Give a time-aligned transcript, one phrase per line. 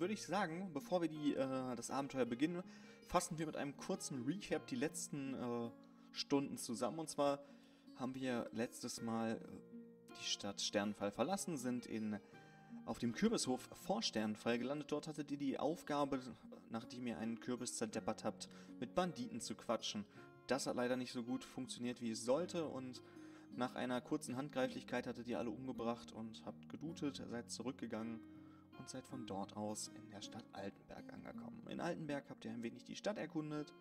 [0.00, 2.62] würde ich sagen, bevor wir die, äh, das Abenteuer beginnen,
[3.06, 5.70] fassen wir mit einem kurzen Recap die letzten äh,
[6.12, 6.98] Stunden zusammen.
[6.98, 7.40] Und zwar
[7.96, 12.18] haben wir letztes Mal äh, die Stadt Sternenfall verlassen, sind in,
[12.86, 14.90] auf dem Kürbishof vor Sternenfall gelandet.
[14.90, 16.20] Dort hattet ihr die Aufgabe,
[16.70, 18.48] nachdem ihr einen Kürbis zerdeppert habt,
[18.80, 20.06] mit Banditen zu quatschen.
[20.46, 23.02] Das hat leider nicht so gut funktioniert, wie es sollte und
[23.56, 28.20] nach einer kurzen Handgreiflichkeit hattet ihr alle umgebracht und habt gedutet, seid zurückgegangen
[28.80, 31.66] und seid von dort aus in der Stadt Altenberg angekommen.
[31.68, 33.74] In Altenberg habt ihr ein wenig die Stadt erkundet,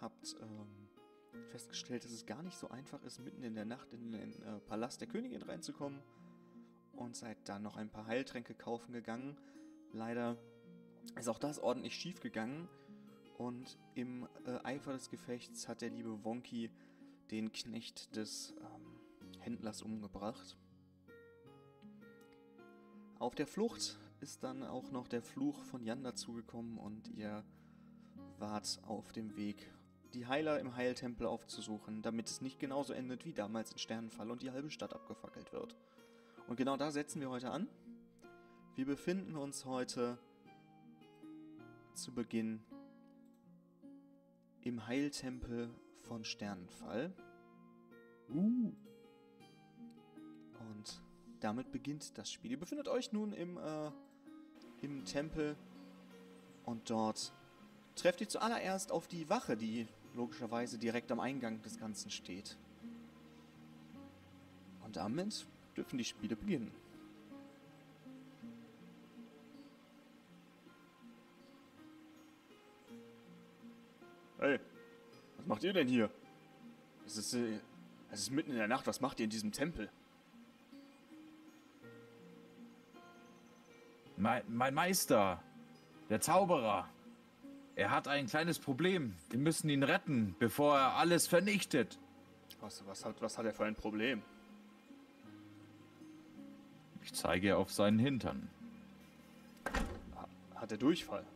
[0.00, 0.88] habt ähm,
[1.48, 4.58] festgestellt, dass es gar nicht so einfach ist, mitten in der Nacht in den äh,
[4.60, 6.00] Palast der Königin reinzukommen
[6.94, 9.36] und seid dann noch ein paar Heiltränke kaufen gegangen.
[9.92, 10.38] Leider
[11.18, 12.68] ist auch das ordentlich schief gegangen
[13.36, 16.70] und im äh, Eifer des Gefechts hat der liebe Wonky
[17.30, 20.56] den Knecht des ähm, Händlers umgebracht.
[23.18, 27.44] Auf der Flucht ist dann auch noch der Fluch von Jan dazugekommen und ihr
[28.38, 29.72] wart auf dem Weg,
[30.14, 34.42] die Heiler im Heiltempel aufzusuchen, damit es nicht genauso endet wie damals in Sternenfall und
[34.42, 35.76] die halbe Stadt abgefackelt wird.
[36.46, 37.68] Und genau da setzen wir heute an.
[38.76, 40.18] Wir befinden uns heute
[41.94, 42.62] zu Beginn
[44.62, 45.70] im Heiltempel
[46.02, 47.12] von Sternenfall.
[48.28, 48.72] Uh.
[50.60, 51.02] Und
[51.40, 52.52] damit beginnt das Spiel.
[52.52, 53.90] Ihr befindet euch nun im, äh,
[54.82, 55.56] im Tempel
[56.64, 57.32] und dort
[57.96, 62.56] trefft ihr zuallererst auf die Wache, die logischerweise direkt am Eingang des Ganzen steht.
[64.84, 65.46] Und damit
[65.76, 66.70] dürfen die Spiele beginnen.
[74.38, 74.58] Hey,
[75.36, 76.10] was macht ihr denn hier?
[77.06, 77.60] Es ist, äh,
[78.10, 78.86] es ist mitten in der Nacht.
[78.88, 79.88] Was macht ihr in diesem Tempel?
[84.22, 85.42] Mein, mein Meister,
[86.08, 86.88] der Zauberer,
[87.74, 89.16] er hat ein kleines Problem.
[89.30, 91.98] Wir müssen ihn retten, bevor er alles vernichtet.
[92.60, 94.22] Was, was, hat, was hat er für ein Problem?
[97.02, 98.48] Ich zeige auf seinen Hintern.
[100.54, 101.26] Hat er Durchfall?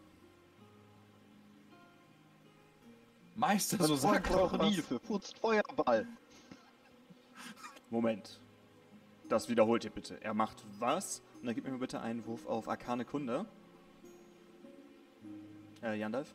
[3.35, 4.69] Meister, so sagt doch was.
[4.69, 5.01] Hilfe.
[5.01, 6.07] Putzt Feuerball.
[7.91, 8.39] Moment.
[9.29, 10.23] Das wiederholt ihr bitte.
[10.23, 11.21] Er macht was?
[11.47, 13.47] Und dann gib mir bitte einen Wurf auf Arkane Kunde.
[15.81, 16.35] Äh, Jandalf?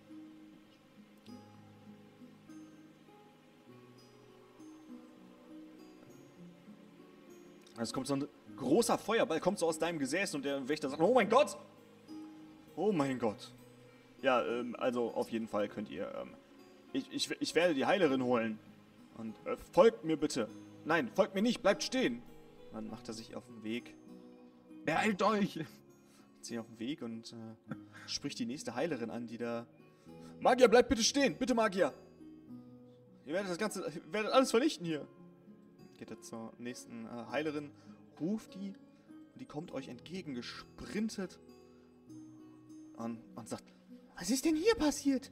[7.77, 11.01] Es kommt so ein großer Feuerball, kommt so aus deinem Gesäß und der Wächter sagt,
[11.01, 11.57] oh mein Gott!
[12.77, 13.51] Oh mein Gott.
[14.21, 16.35] Ja, ähm, also auf jeden Fall könnt ihr, ähm,
[16.93, 18.59] ich, ich, ich werde die Heilerin holen.
[19.17, 20.47] Und äh, folgt mir bitte.
[20.85, 22.21] Nein, folgt mir nicht, bleibt stehen.
[22.71, 23.93] Dann macht er sich auf den Weg,
[24.85, 25.59] Beeilt euch!
[26.45, 27.75] sich auf den Weg und äh,
[28.07, 29.67] spricht die nächste Heilerin an, die da
[30.39, 31.93] Magier, bleibt bitte stehen, bitte Magier.
[33.25, 35.07] Ihr werdet das Ganze, ihr werdet alles vernichten hier.
[35.97, 37.71] geht er zur nächsten äh, Heilerin,
[38.19, 38.73] ruft die
[39.33, 41.39] und die kommt euch entgegengesprintet
[42.97, 43.63] und, und sagt,
[44.15, 45.31] was ist denn hier passiert?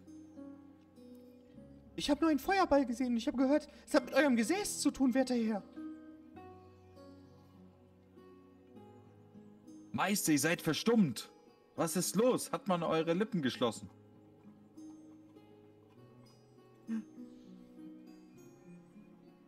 [1.95, 4.79] Ich habe nur einen Feuerball gesehen und ich habe gehört, es hat mit eurem Gesäß
[4.79, 5.63] zu tun, werter Herr.
[9.99, 11.29] Meister, ihr seid verstummt.
[11.75, 12.53] Was ist los?
[12.53, 13.89] Hat man eure Lippen geschlossen?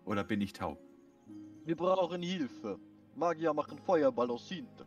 [0.04, 0.78] Oder bin ich taub?
[1.64, 2.78] Wir brauchen Hilfe.
[3.16, 4.86] Magier machen Feuerball aus Hinten.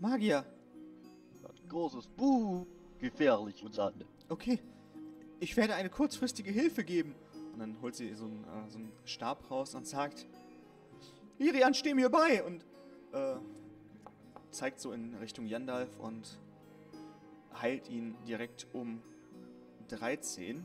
[0.00, 0.42] Magier,
[1.42, 2.64] Ein großes Buh.
[2.98, 4.06] Gefährlich uns alle.
[4.30, 4.58] okay,
[5.40, 7.14] ich werde eine kurzfristige Hilfe geben.
[7.52, 10.26] Und dann holt sie so einen, äh, so einen Stab raus und sagt,
[11.38, 12.42] Irian, steh mir bei!
[12.42, 12.64] Und
[13.12, 13.36] äh,
[14.50, 16.38] zeigt so in Richtung Yandalf und
[17.60, 19.00] heilt ihn direkt um
[19.88, 20.62] 13.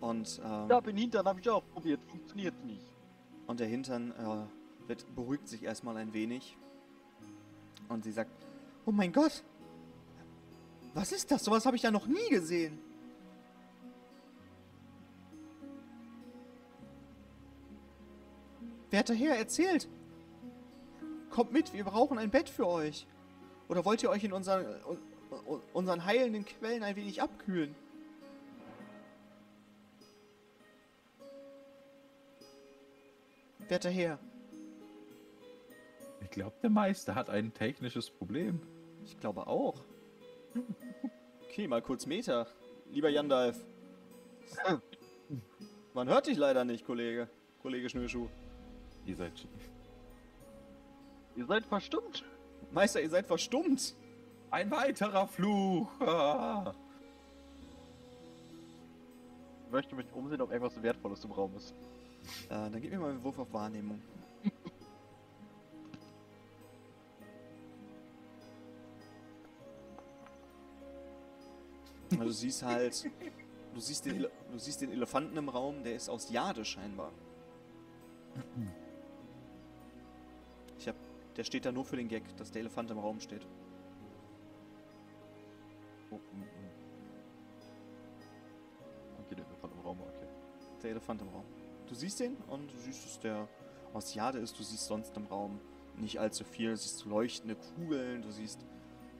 [0.00, 2.00] Und, ähm, Ja, bin Hintern habe ich auch probiert.
[2.04, 2.84] Funktioniert nicht.
[3.46, 6.56] und der Hintern äh, wird, beruhigt sich erstmal ein wenig.
[7.88, 8.30] Und sie sagt,
[8.86, 9.42] oh mein Gott,
[10.94, 11.44] was ist das?
[11.44, 12.78] Sowas habe ich ja noch nie gesehen.
[18.94, 19.88] Werter Herr, erzählt.
[21.28, 23.08] Kommt mit, wir brauchen ein Bett für euch.
[23.68, 24.98] Oder wollt ihr euch in unseren, un,
[25.46, 27.74] un, unseren heilenden Quellen ein wenig abkühlen?
[33.66, 34.20] Werter Herr,
[36.22, 38.60] Ich glaube, der Meister hat ein technisches Problem.
[39.04, 39.82] ich glaube auch.
[41.48, 42.46] Okay, mal kurz Meter.
[42.92, 43.56] Lieber Jandalf.
[45.94, 47.28] Man hört dich leider nicht, Kollege.
[47.60, 48.28] Kollege Schnürschuh.
[49.06, 49.32] Ihr seid.
[51.36, 52.24] Ihr seid verstimmt.
[52.70, 53.94] Meister, ihr seid verstummt.
[54.50, 55.88] Ein weiterer Fluch.
[56.00, 56.74] Ah.
[59.66, 61.74] Ich möchte mich umsehen, ob irgendwas Wertvolles im Raum ist.
[62.46, 64.00] Äh, dann gib mir mal einen Wurf auf Wahrnehmung.
[72.10, 73.10] Also du siehst halt,
[73.74, 74.20] du siehst, den,
[74.52, 77.10] du siehst den Elefanten im Raum, der ist aus Jade scheinbar.
[81.36, 83.46] Der steht da nur für den Gag, dass der Elefant im Raum steht.
[86.10, 86.44] Oh, mm, mm.
[89.20, 90.28] Okay, der Elefant im Raum, okay.
[90.82, 91.44] Der Elefant im Raum.
[91.86, 93.48] Du siehst den und du siehst, dass der
[93.92, 94.58] aus Jade ist.
[94.58, 95.60] Du siehst sonst im Raum
[95.96, 96.70] nicht allzu viel.
[96.70, 98.62] Du siehst leuchtende Kugeln, du siehst,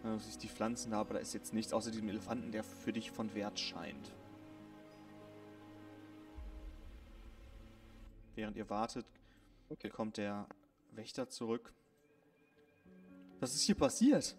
[0.04, 2.62] äh, du siehst die Pflanzen da, aber da ist jetzt nichts außer diesem Elefanten, der
[2.62, 4.12] für dich von Wert scheint.
[8.36, 9.06] Während ihr wartet,
[9.70, 9.88] Okay.
[9.88, 10.46] kommt der
[10.92, 11.72] Wächter zurück.
[13.40, 14.36] Was ist hier passiert?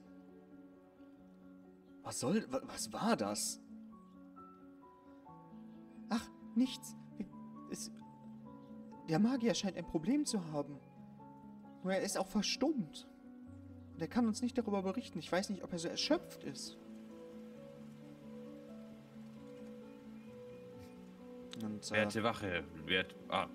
[2.04, 2.46] Was soll.
[2.52, 3.60] wa- Was war das?
[6.10, 6.96] Ach, nichts.
[7.72, 7.92] Es,
[9.10, 10.80] der Magier scheint ein Problem zu haben.
[11.84, 13.08] Nur er ist auch verstummt.
[13.94, 15.20] Und er kann uns nicht darüber berichten.
[15.20, 16.78] Ich weiß nicht, ob er so erschöpft ist.
[21.64, 23.16] Und äh, Werte Wache, wert.
[23.30, 23.48] Ah,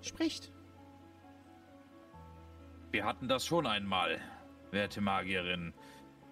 [0.00, 0.52] spricht.
[2.92, 4.18] Wir hatten das schon einmal,
[4.70, 5.72] werte Magierin.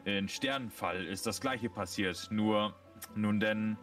[0.04, 2.28] In Sternenfall ist das gleiche passiert.
[2.30, 2.74] Nur,
[3.14, 3.78] nun denn,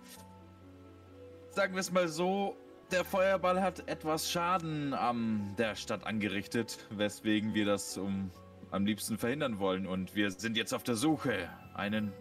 [1.50, 2.56] sagen wir es mal so,
[2.92, 8.32] der Feuerball hat etwas Schaden am der Stadt angerichtet, weswegen wir das um
[8.72, 9.88] am liebsten verhindern wollen.
[9.88, 12.14] Und wir sind jetzt auf der Suche, einen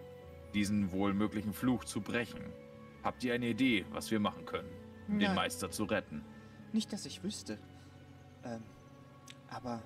[0.55, 2.41] diesen wohl möglichen Fluch zu brechen.
[3.03, 4.69] Habt ihr eine Idee, was wir machen können,
[5.07, 5.37] um den Nein.
[5.37, 6.25] Meister zu retten?
[6.73, 7.59] Nicht, dass ich wüsste.
[8.45, 8.63] Ähm,
[9.49, 9.83] aber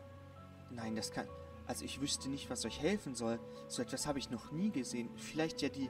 [0.70, 1.26] nein, das kann.
[1.66, 3.38] Also ich wüsste nicht, was euch helfen soll.
[3.68, 5.08] So etwas habe ich noch nie gesehen.
[5.16, 5.88] Vielleicht ja die,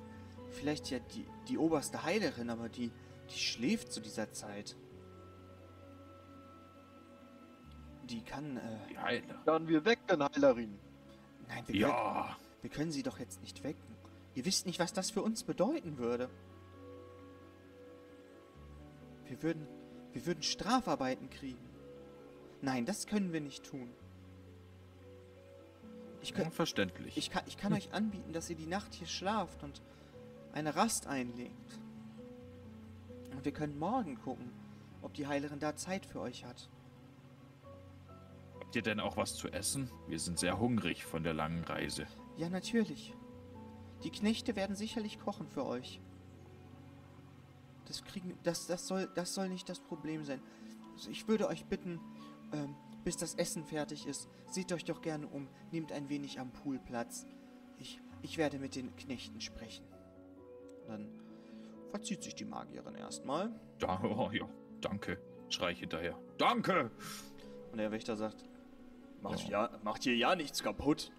[0.51, 2.91] vielleicht ja die, die oberste Heilerin, aber die,
[3.31, 4.77] die schläft zu dieser Zeit.
[8.05, 8.61] Die kann, äh,
[8.91, 9.43] Die Heiler.
[9.45, 10.79] Dann wir weg, den Heilerin.
[11.49, 13.95] nein, wir, können, Ja, wir können sie doch jetzt nicht wecken.
[14.35, 16.29] Ihr wisst nicht, was das für uns bedeuten würde.
[19.27, 19.67] Wir würden,
[20.13, 21.65] wir würden Strafarbeiten kriegen.
[22.63, 23.89] Nein, das können wir nicht tun.
[26.23, 27.17] Ich, könnt, verständlich.
[27.17, 29.81] ich, kann, ich kann euch anbieten, dass ihr die Nacht hier schlaft und
[30.53, 31.79] eine Rast einlegt.
[33.33, 34.51] Und wir können morgen gucken,
[35.03, 36.69] ob die Heilerin da Zeit für euch hat.
[38.59, 39.91] Habt ihr denn auch was zu essen?
[40.09, 42.07] Wir sind sehr hungrig von der langen Reise.
[42.37, 43.15] Ja, natürlich.
[44.05, 46.01] Die Knechte werden sicherlich kochen für euch.
[47.87, 50.41] Das kriegen, das, das soll, das soll nicht das Problem sein.
[50.95, 51.99] Also ich würde euch bitten,
[52.53, 52.75] ähm,
[53.05, 56.79] bis das Essen fertig ist, seht euch doch gerne um, nehmt ein wenig am Pool
[56.79, 57.27] Platz.
[57.79, 59.85] Ich, ich werde mit den Knechten sprechen.
[60.87, 61.09] Dann
[61.91, 63.51] verzieht sich die Magierin erstmal.
[63.79, 64.49] Da, oh, ja,
[64.81, 65.19] danke.
[65.49, 66.19] Schrei ich hinterher.
[66.39, 66.91] Danke!
[67.73, 68.45] Und der Wächter sagt,
[69.23, 71.13] Macht, ja, macht hier ja nichts kaputt.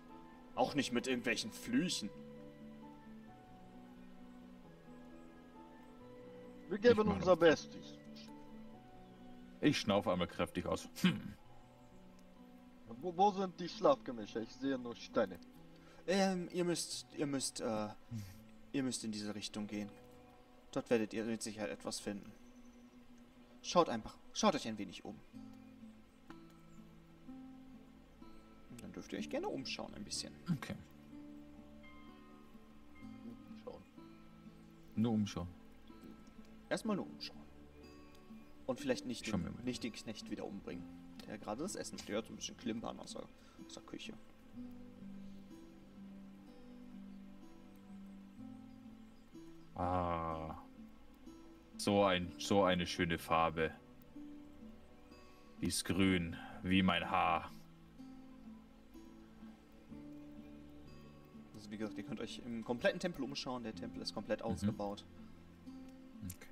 [0.55, 2.09] Auch nicht mit irgendwelchen Flüchen.
[6.69, 7.35] Wir geben unser.
[7.35, 7.97] Bestes.
[9.59, 10.89] Ich schnaufe einmal kräftig aus.
[11.01, 11.33] Hm.
[13.01, 14.41] Wo, wo sind die Schlafgemächer?
[14.41, 15.39] Ich sehe nur Steine.
[16.07, 17.87] ähm, ihr müsst, ihr müsst, äh,
[18.73, 19.89] ihr müsst in diese Richtung gehen.
[20.71, 22.31] Dort werdet ihr mit Sicherheit etwas finden.
[23.61, 25.15] Schaut einfach, schaut euch ein wenig um.
[28.71, 30.33] Und Dann dürft ihr euch gerne umschauen ein bisschen.
[30.51, 30.75] Okay.
[33.63, 33.83] Schauen.
[34.95, 35.47] Nur umschauen.
[36.69, 37.37] Erstmal nur umschauen.
[38.65, 40.83] Und vielleicht nicht den, nicht den Knecht wieder umbringen,
[41.31, 43.23] der gerade das Essen stört, so ein bisschen klimpern aus der,
[43.65, 44.13] aus der Küche.
[49.75, 50.57] Ah.
[51.77, 53.71] So ein, so eine schöne Farbe.
[55.61, 57.49] Die ist grün, wie mein Haar.
[61.55, 63.63] Also wie gesagt, ihr könnt euch im kompletten Tempel umschauen.
[63.63, 65.05] Der Tempel ist komplett ausgebaut.
[66.25, 66.49] Okay.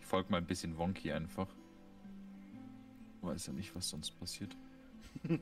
[0.00, 1.46] Ich folge mal ein bisschen Wonky einfach.
[3.22, 4.56] Weiß ja nicht, was sonst passiert.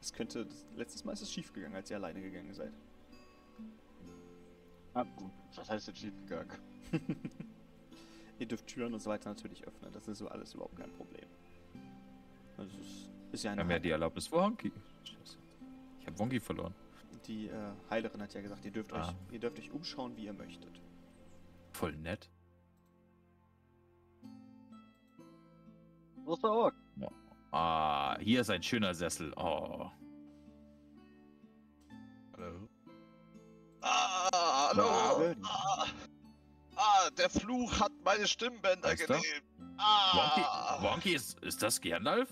[0.00, 2.72] Das könnte, das, letztes Mal ist es schief gegangen, als ihr alleine gegangen seid.
[4.94, 5.32] Ah, gut.
[5.56, 6.52] Was heißt jetzt schief gegangen?
[8.38, 9.92] Ihr dürft Türen und so weiter natürlich öffnen.
[9.92, 11.26] Das ist so alles überhaupt kein Problem.
[12.56, 14.70] Also es ist, ist ja eine Dann wäre die Erlaubnis für Wonky.
[15.02, 15.36] Scheiße.
[16.00, 16.74] Ich habe Wonky verloren.
[17.26, 19.08] Die äh, Heilerin hat ja gesagt, ihr dürft, Ah.
[19.08, 20.80] euch, ihr dürft euch umschauen, wie ihr möchtet.
[21.72, 22.28] Voll nett.
[26.28, 26.74] Großer Ork.
[27.52, 29.32] Ah, hier ist ein schöner Sessel.
[29.38, 29.90] Oh.
[32.36, 32.68] Hallo.
[33.80, 35.34] Ah, hallo.
[35.42, 35.86] Ah,
[36.76, 39.06] ah, der Fluch hat meine Stimmbänder Meister?
[39.06, 39.42] gelebt.
[39.78, 40.12] Ah.
[40.12, 42.28] Wonky, Wonky ist, ist das Gandalf?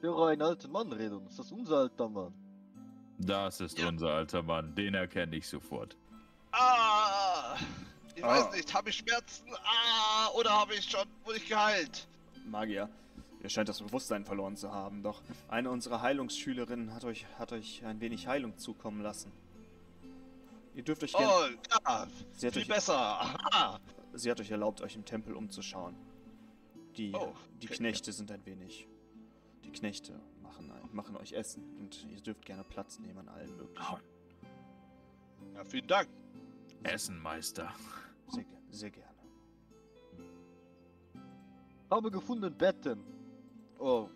[0.00, 1.26] Höre einen alten Mann reden.
[1.26, 2.32] Ist das unser alter Mann?
[3.18, 3.88] Das ist Ja.
[3.88, 4.74] unser alter Mann.
[4.76, 5.94] Den erkenne ich sofort.
[6.52, 7.25] Ah.
[8.16, 8.28] Ich Ah.
[8.28, 9.46] weiß nicht, habe ich Schmerzen?
[9.64, 12.08] Ah, oder habe ich schon, wurde ich geheilt?
[12.46, 12.88] Magier,
[13.42, 17.84] ihr scheint das Bewusstsein verloren zu haben, doch eine unserer Heilungsschülerinnen hat euch, hat euch
[17.84, 19.30] ein wenig Heilung zukommen lassen.
[20.74, 21.28] Ihr dürft euch gerne.
[21.28, 23.38] Oh, ja, sie, hat viel euch, besser.
[24.14, 25.94] Sie hat euch erlaubt, euch im Tempel umzuschauen.
[26.96, 28.86] Die, Oh, die okay, Knechte sind ein wenig.
[29.64, 33.54] Die Knechte machen, ein- machen euch Essen und ihr dürft gerne Platz nehmen an allen
[33.56, 33.96] möglichen.
[35.54, 36.08] Ja, vielen Dank.
[36.82, 37.72] Essenmeister.
[38.28, 39.16] Sehr, sehr gerne.
[41.90, 43.00] Habe gefunden Betten.
[43.78, 44.08] Oh,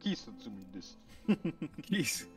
[0.00, 0.98] Kissen zumindest.
[1.82, 2.28] Kies.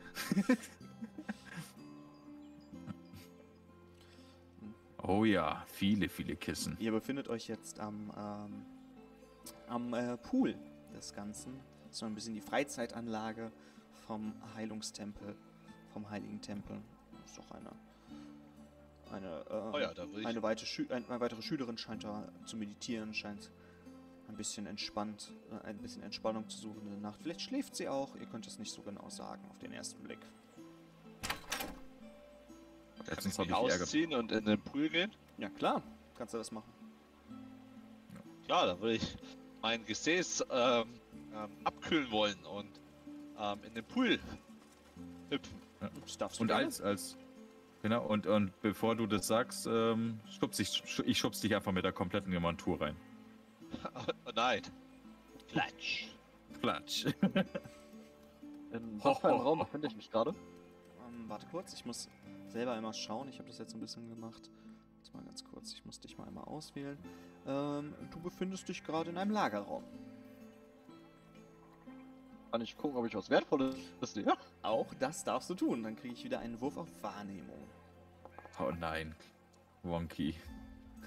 [5.02, 6.76] oh ja, viele, viele Kissen.
[6.80, 8.66] Ihr befindet euch jetzt am, ähm,
[9.68, 10.56] am äh, Pool
[10.94, 11.60] des Ganzen.
[11.90, 13.52] So ein bisschen die Freizeitanlage
[14.06, 15.36] vom Heilungstempel,
[15.92, 16.80] vom Heiligen Tempel.
[17.20, 17.70] Das ist doch eine.
[19.12, 20.26] Eine, äh, Oh ja, da will ich.
[20.26, 23.50] eine, weite ein, eine weitere Schülerin scheint da zu meditieren, scheint
[24.28, 27.20] ein bisschen entspannt, äh, ein bisschen Entspannung zu suchen in der Nacht.
[27.22, 30.20] Vielleicht schläft sie auch, ihr könnt es nicht so genau sagen auf den ersten Blick.
[33.08, 35.10] Letztens habe mich ich ausziehen und in den Pool gehen?
[35.38, 35.82] Ja klar,
[36.16, 36.70] kannst du das machen.
[38.46, 39.16] Ja, da will ich
[39.62, 40.94] mein Gesäß ähm,
[41.34, 42.68] ähm, abkühlen wollen und
[43.38, 44.18] ähm, in den Pool
[45.30, 45.58] hüpfen.
[45.80, 47.16] Du Und als, als.
[47.82, 51.84] Genau, und, und bevor du das sagst, ähm, schubs ich, ich schubs dich einfach mit
[51.84, 52.96] der kompletten Montur rein.
[54.26, 54.62] oh nein.
[55.48, 56.08] Klatsch.
[56.60, 57.06] Klatsch.
[58.72, 60.30] In was für einem Raum befinde ich mich gerade?
[60.30, 62.08] Ähm, warte kurz, ich muss
[62.48, 63.28] selber einmal schauen.
[63.28, 64.50] Ich habe das jetzt ein bisschen gemacht.
[64.98, 66.98] Jetzt mal ganz kurz, ich muss dich mal einmal auswählen.
[67.46, 69.84] Ähm, du befindest dich gerade in einem Lagerraum.
[72.50, 74.26] Kann ich gucken, ob ich was Wertvolles sehe?
[74.62, 75.82] Auch das darfst du tun.
[75.84, 77.68] Dann kriege ich wieder einen Wurf auf Wahrnehmung.
[78.58, 79.14] Oh nein.
[79.82, 80.34] Wonky.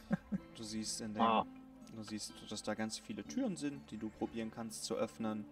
[0.56, 1.46] Du siehst in dem, Ah.
[1.96, 5.46] du siehst, dass da ganz viele Türen sind, die du probieren kannst zu öffnen.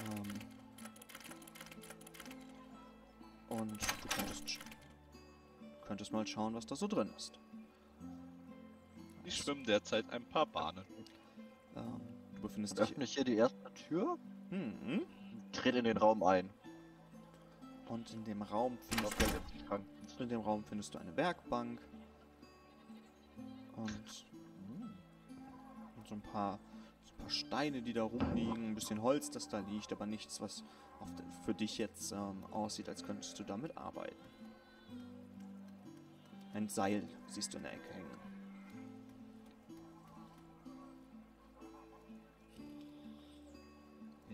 [0.00, 0.22] Ähm,
[3.50, 4.58] und du könntest,
[5.86, 7.38] könntest mal schauen, was da so drin ist.
[9.24, 10.84] Ich schwimme derzeit ein paar Bahnen.
[11.76, 12.00] Ähm,
[12.36, 12.90] du befindest dich.
[12.90, 14.16] öffne ich hier die erste Tür
[14.50, 15.02] Mhm.
[15.52, 16.50] trete in den Raum ein.
[17.88, 19.14] Und in dem Raum findest
[20.18, 21.80] du, in dem Raum findest du eine Werkbank
[23.76, 24.26] und,
[25.96, 26.58] und so ein paar
[27.04, 30.40] so ein paar Steine, die da rumliegen, ein bisschen Holz, das da liegt, aber nichts,
[30.40, 30.64] was
[31.00, 34.16] auf de, für dich jetzt ähm, aussieht, als könntest du damit arbeiten.
[36.54, 38.05] Ein Seil siehst du in der Ecke hängen.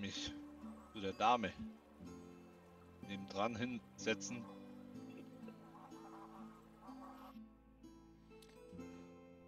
[0.02, 0.34] Mich
[0.92, 1.52] zu der Dame
[3.06, 4.44] nebendran hinsetzen.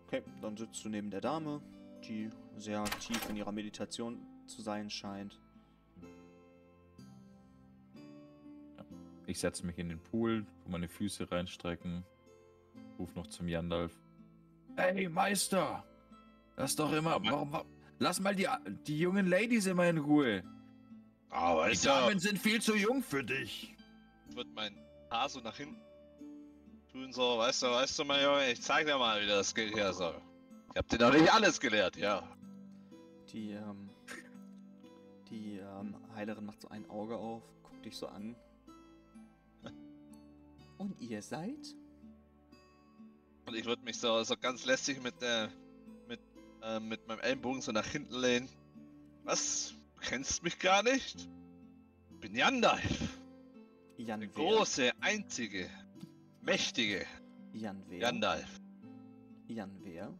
[0.06, 1.60] Okay, dann sitzt du neben der Dame,
[2.04, 5.40] die sehr tief in ihrer Meditation zu sein scheint.
[9.26, 12.04] Ich setze mich in den Pool, tu meine Füße reinstrecken,
[12.96, 13.92] ruf noch zum Jandalf.
[14.76, 15.82] Hey, Meister!
[16.56, 17.18] Lass doch immer.
[17.24, 17.64] Warum, wa-
[17.98, 18.48] lass mal die,
[18.86, 20.42] die jungen Ladies immer in Ruhe.
[21.30, 23.74] Aber Die Damen sind viel zu jung für dich.
[24.34, 24.76] wird mein
[25.10, 25.80] Haar so nach hinten
[26.94, 29.74] tun so, weißt du, weißt du, mein Junge, ich zeig dir mal, wie das geht
[29.74, 30.14] hier so.
[30.70, 32.22] Ich hab dir doch nicht alles gelehrt, ja.
[33.32, 33.90] Die, ähm,
[35.28, 38.36] die ähm, Heilerin macht so ein Auge auf, guckt dich so an.
[40.78, 41.74] Und ihr seid?
[43.46, 45.63] Und ich würde mich so, so ganz lästig mit der, mit,
[46.64, 48.48] äh, mit meinem Ellenbogen so nach hinten lehnen.
[49.24, 49.74] Was?
[49.94, 51.28] Du kennst mich gar nicht?
[52.10, 53.18] Ich bin Jandalf.
[53.96, 55.70] Jan Der große, einzige,
[56.42, 57.06] mächtige
[57.52, 57.98] Jan wer?
[58.00, 58.60] Jandalf.
[59.46, 60.12] Jan wer?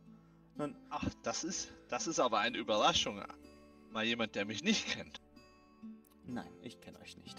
[0.56, 3.20] Nun, Ach, das ist, das ist aber eine Überraschung.
[3.90, 5.20] Mal jemand, der mich nicht kennt.
[6.26, 7.38] nein, ich kenne euch nicht.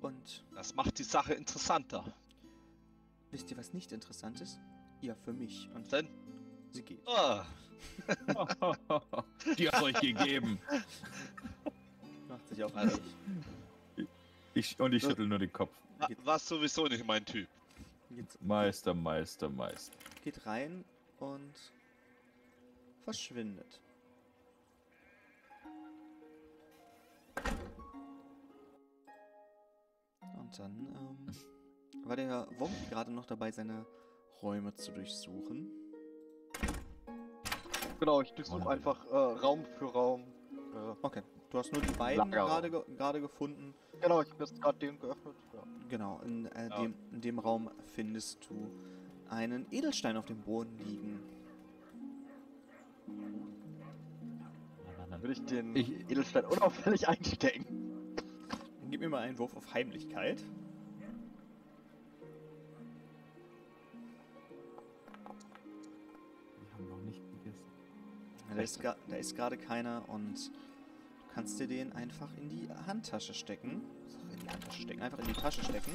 [0.00, 2.04] Und Das macht die Sache interessanter.
[3.30, 4.58] wisst ihr, was nicht interessant ist?
[5.02, 5.68] Ja, für mich.
[5.74, 6.08] Und Denn,
[6.72, 7.00] sie geht.
[7.06, 7.40] oh,
[9.58, 10.58] die hat euch gegeben.
[12.28, 12.96] Macht sich Also-
[13.96, 14.08] Weg.
[14.54, 15.70] Ich, und ich schüttel nur den Kopf.
[15.98, 17.48] wa- war sowieso nicht mein Typ.
[18.10, 19.96] Geht, Meister, Meister, Meister.
[20.24, 20.84] geht rein
[21.20, 21.54] und
[23.04, 23.80] verschwindet.
[30.38, 33.86] Und dann ähm, war der Wonky gerade noch dabei, seine
[34.42, 35.70] Räume zu durchsuchen.
[38.00, 40.22] Genau, ich durchsuche einfach äh, Raum für Raum.
[40.74, 43.74] Äh, Okay, du hast nur die beiden gerade ge gerade gefunden.
[44.00, 45.34] genau, ich habe jetzt gerade den geöffnet.
[45.52, 45.62] Ja.
[45.88, 46.80] Genau, in, äh, Ja.
[46.80, 48.70] dem, in dem Raum findest du
[49.28, 51.20] einen Edelstein auf dem Boden liegen.
[55.10, 57.66] Dann würde ich den Ich- Edelstein unauffällig einstecken.
[58.80, 60.42] Dann gib mir mal einen Wurf auf Heimlichkeit.
[68.54, 72.68] Da ist, ga- da ist gerade keiner und du kannst dir den einfach in die
[72.86, 73.82] Handtasche stecken.
[74.32, 75.92] In die Handtasche stecken, einfach in die Tasche stecken.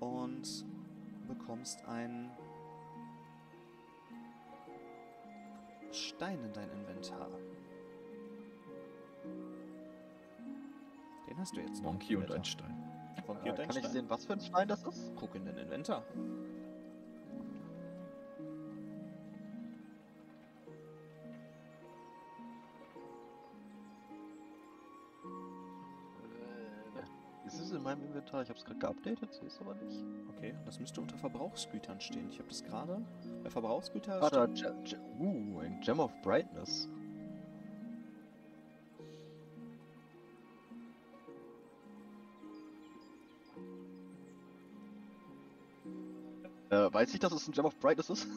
[0.00, 0.64] Und
[1.26, 2.30] bekommst einen
[5.90, 7.28] Stein in dein Inventar.
[11.28, 11.92] Den hast du jetzt noch.
[11.92, 12.34] Monkey und Alter.
[12.36, 12.84] ein Stein.
[13.26, 13.92] Monkey Äh, und ein kann ich Stein.
[13.92, 15.12] sehen, was für ein Stein das ist?
[15.16, 16.04] Guck in dein Inventar.
[28.28, 28.42] Inventar?
[28.42, 30.04] Ich habe es gerade geupdatet, sehe es aber nicht.
[30.36, 32.28] Okay, das müsste unter Verbrauchsgütern stehen.
[32.30, 33.00] Ich habe das gerade
[33.42, 34.22] bei Verbrauchsgüter.
[34.22, 34.48] Ah, da,
[35.18, 36.88] uh, ein Gem of Brightness.
[46.70, 48.28] Äh, weiß ich, dass es ein Gem of Brightness ist?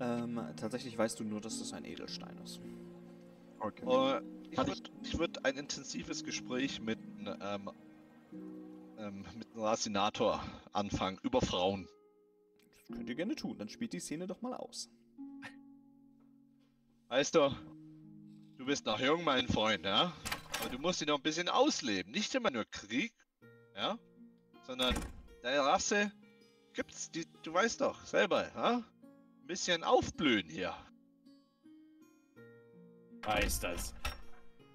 [0.00, 2.60] Ähm, tatsächlich weißt du nur, dass es ein Edelstein ist.
[3.60, 3.84] Okay.
[3.86, 6.98] Äh, ich würde würd ein intensives Gespräch mit,
[7.40, 7.70] ähm,
[9.06, 11.88] ähm, mit einem Rasinator anfangen über Frauen.
[12.88, 13.58] Das könnt ihr gerne tun.
[13.58, 14.88] Dann spielt die Szene doch mal aus.
[17.08, 17.54] Weißt du,
[18.58, 20.12] du bist noch jung, mein Freund, ja?
[20.60, 22.10] Aber du musst dich noch ein bisschen ausleben.
[22.12, 23.12] Nicht immer nur Krieg,
[23.74, 23.98] ja?
[24.66, 24.94] Sondern
[25.42, 26.10] deine Rasse
[26.72, 28.76] gibt's, die, du weißt doch selber, ja?
[28.78, 30.74] Ein bisschen aufblühen hier.
[33.22, 33.94] Weiß das.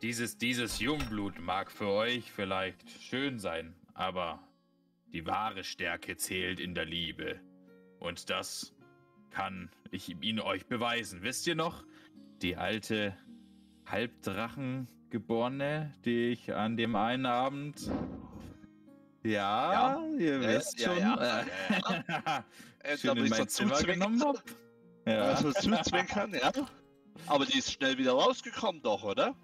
[0.01, 4.39] Dieses, dieses Jungblut mag für euch vielleicht schön sein, aber
[5.13, 7.39] die wahre Stärke zählt in der Liebe.
[7.99, 8.73] Und das
[9.29, 11.21] kann ich Ihnen euch beweisen.
[11.21, 11.83] Wisst ihr noch?
[12.41, 13.15] Die alte
[13.85, 17.91] Halbdrachengeborene, die ich an dem einen Abend.
[19.23, 20.97] Ja, ihr Ja, wisst ja, schon.
[20.97, 21.41] ja,
[22.83, 24.41] äh, Äh, schön in mein Zimmer genommen hab.
[25.05, 25.21] Ja.
[25.25, 26.51] Also zuzwinkern, ja?
[27.27, 29.35] Aber die ist schnell wieder rausgekommen, doch, oder?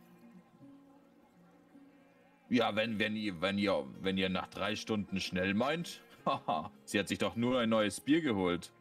[2.49, 6.01] Ja, wenn, wenn, ihr, wenn, ihr, wenn ihr nach drei Stunden schnell meint.
[6.25, 8.71] Haha, sie hat sich doch nur ein neues Bier geholt.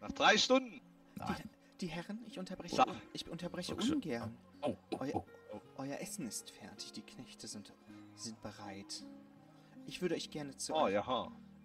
[0.00, 0.80] Nach drei Stunden.
[1.16, 1.48] Nein.
[1.80, 3.92] Die Herren, ich unterbreche, ich unterbreche Okay.
[3.92, 4.36] ungern.
[4.62, 5.14] Oh, oh, Euer,
[5.52, 5.60] oh.
[5.76, 6.92] euer Essen ist fertig.
[6.92, 7.72] Die Knechte sind,
[8.16, 9.04] sind bereit.
[9.86, 11.00] Ich würde euch gerne zu Oh, euch- ja.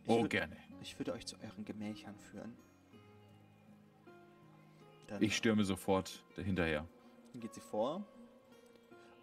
[0.04, 0.56] ich, oh würd- gerne.
[0.82, 2.56] ich würde euch zu euren Gemächern führen.
[5.08, 6.88] Dann Ich stürme sofort hinterher.
[7.34, 8.04] Dann geht sie vor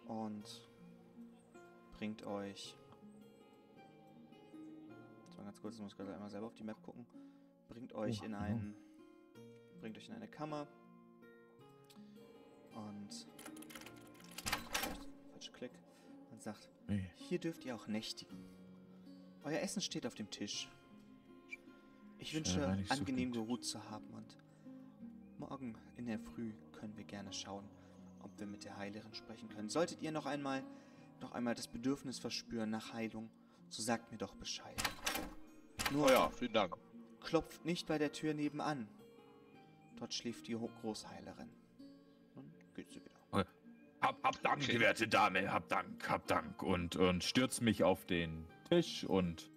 [0.09, 0.45] und
[2.01, 2.75] bringt euch.
[5.27, 7.05] Das war ganz kurz, ich muss gerade einmal selber auf die Map gucken.
[7.69, 8.39] Bringt euch Oh, in oh.
[8.39, 8.75] einen.
[9.83, 10.67] Bringt euch in eine Kammer.
[12.75, 13.27] Und.
[15.31, 15.73] Falsch Klick.
[16.33, 17.05] Und sagt: Nee.
[17.17, 18.47] Hier dürft ihr auch nächtigen.
[19.45, 20.71] Euer Essen steht auf dem Tisch.
[22.19, 23.43] Ich wünsche, so angenehm gut.
[23.43, 24.39] geruht zu haben und
[25.39, 27.69] morgen in der Früh können wir gerne schauen,
[28.23, 29.69] ob wir mit der Heilerin sprechen können.
[29.69, 30.63] Solltet ihr noch einmal,
[31.21, 33.31] noch einmal das Bedürfnis verspüren nach Heilung,
[33.69, 34.77] so sagt mir doch Bescheid.
[35.93, 36.77] Nur Oh ja, vielen Dank.
[37.21, 38.89] klopft nicht bei der Tür nebenan.
[39.97, 41.51] Dort schläft die Großheilerin.
[42.35, 43.47] Nun geht sie wieder.
[44.01, 44.81] Hab, hab Dank, Okay.
[44.81, 46.63] werte Dame, hab Dank, hab Dank.
[46.63, 49.51] Und, und stürz mich auf den Tisch und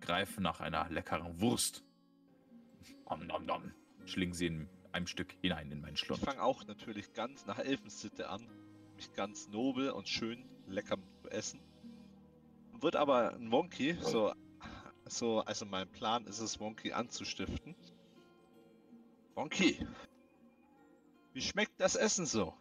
[0.00, 1.84] greif nach einer leckeren Wurst.
[3.10, 3.72] Nom, nom, nom.
[4.06, 6.22] Schling sie in einem Stück hinein in meinen Ich Schlund.
[6.22, 8.46] fange auch natürlich ganz nach Elfensitte an.
[8.96, 11.60] Mich ganz nobel und schön lecker zu essen.
[12.80, 14.32] Wird aber ein Wonky, so,
[15.06, 17.74] so, also mein Plan ist es, Wonky anzustiften.
[19.34, 19.86] Wonky,
[21.32, 22.54] wie schmeckt das Essen so?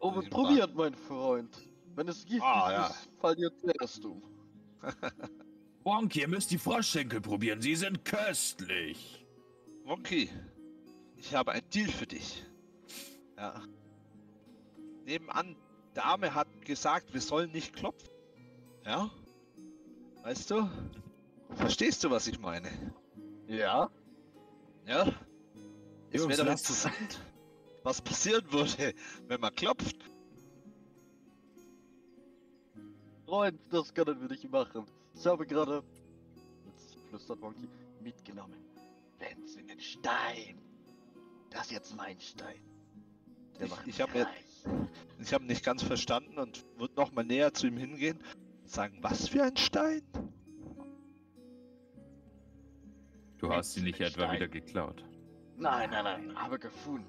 [0.00, 1.56] Oh, probiert, mein Freund.
[1.94, 2.86] Wenn es giftig Ah, ja.
[2.88, 4.22] ist, verliert zuerst du.
[5.82, 9.26] Bonk, ihr müsst die Froschschenkel probieren, sie sind köstlich.
[9.84, 10.30] Wonky,
[11.16, 12.44] ich habe ein Deal für dich.
[13.36, 13.62] Ja.
[15.06, 15.56] Nebenan,
[15.94, 18.08] Dame hat gesagt, wir sollen nicht klopfen.
[18.84, 19.08] Ja?
[20.24, 20.68] Weißt du?
[21.54, 22.68] Verstehst du, was ich meine?
[23.46, 23.88] Ja?
[24.84, 25.12] Ja?
[26.10, 27.20] Es wäre doch interessant,
[27.84, 28.94] was passieren würde,
[29.28, 29.96] wenn man klopft.
[33.26, 34.86] Freund, das können wir nicht machen.
[35.14, 35.82] Ich habe gerade,
[36.66, 37.68] jetzt flüstert Wonky,
[38.00, 38.58] mitgenommen.
[39.18, 40.60] Glänzenden Stein.
[41.50, 42.60] Das ist jetzt mein Stein.
[43.58, 44.45] Der Ich- macht ich mich hab mir- reich.
[45.20, 48.18] Ich habe nicht ganz verstanden und würde noch mal näher zu ihm hingehen
[48.62, 50.02] und sagen, was für ein Stein?
[53.38, 54.36] Du hast ihn nicht etwa Stein.
[54.36, 55.04] wieder geklaut.
[55.56, 57.06] Nein, nein, nein, habe gefunden.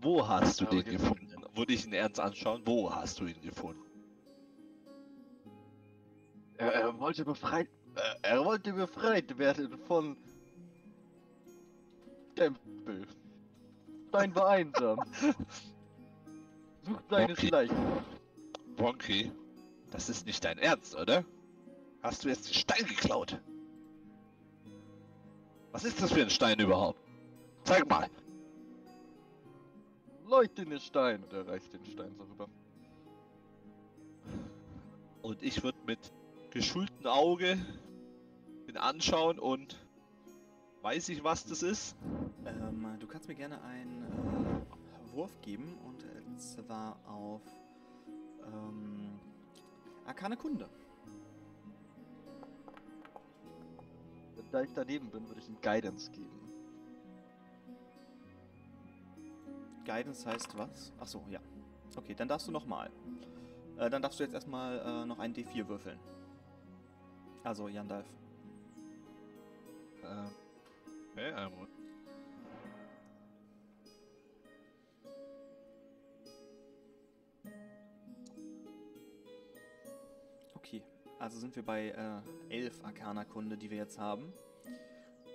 [0.00, 1.26] Wo hast du Habe den gefunden.
[1.28, 1.56] gefunden?
[1.56, 3.82] Würde ich ihn ernst anschauen, wo hast du ihn gefunden?
[6.58, 7.68] Er, er wollte befreit,
[8.22, 10.16] er wollte befreit werden von
[12.34, 13.06] Tempel.
[14.08, 15.00] Stein war einsam.
[16.86, 17.48] Sucht seines Okay.
[17.48, 17.76] Leichen.
[18.76, 19.32] Wonky,
[19.90, 21.24] das ist nicht dein Ernst, oder?
[22.02, 23.40] Hast du jetzt den Stein geklaut?
[25.72, 27.00] Was ist das für ein Stein überhaupt?
[27.64, 28.08] Zeig mal.
[30.26, 31.22] Leuchtende Stein.
[31.24, 32.48] Und er reicht den Stein so rüber.
[35.22, 36.12] Und ich würde mit
[36.50, 37.58] geschultem Auge
[38.68, 39.76] ihn anschauen und
[40.82, 41.96] weiß ich, was das ist?
[42.44, 46.04] Ähm, du kannst mir gerne einen äh, Wurf geben und
[46.36, 47.42] äh, zwar auf
[48.44, 49.18] ähm,
[50.06, 50.68] Arkane Kunde.
[54.52, 56.52] Da ich daneben bin, würde ich ihm Guidance geben.
[59.84, 60.92] Guidance heißt was?
[61.00, 61.40] Achso, ja.
[61.96, 62.90] Okay, dann darfst du nochmal.
[63.76, 65.98] Äh, dann darfst du jetzt erstmal äh, noch einen D4 würfeln.
[67.42, 68.06] Also, Jandalf.
[70.04, 70.30] Ähm,
[71.10, 71.52] okay, einen
[81.18, 81.88] also sind wir bei
[82.50, 84.32] äh, 11 Arcana-Kunde, die wir jetzt haben.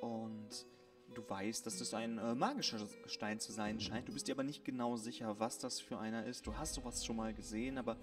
[0.01, 0.65] Und
[1.13, 4.07] du weißt, dass das ein äh, magischer Stein zu sein scheint.
[4.07, 6.47] Du bist dir aber nicht genau sicher, was das für einer ist.
[6.47, 7.97] Du hast sowas schon mal gesehen, aber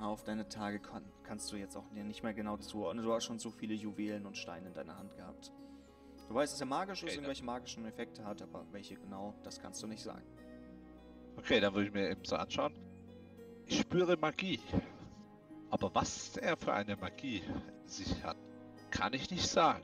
[0.00, 3.04] auf deine Tage kann, kannst du jetzt auch nicht mehr genau zuordnen.
[3.04, 5.52] Du hast schon so viele Juwelen und Steine in deiner Hand gehabt.
[6.28, 9.60] Du weißt, dass er magisch Okay, ist, irgendwelche magischen Effekte hat, aber welche genau, das
[9.60, 10.24] kannst du nicht sagen.
[11.36, 12.74] Okay, dann würde ich mir eben so anschauen.
[13.66, 14.60] Ich spüre Magie.
[15.70, 17.42] Aber was er für eine Magie
[17.82, 18.36] in sich hat,
[18.90, 19.82] kann ich nicht sagen.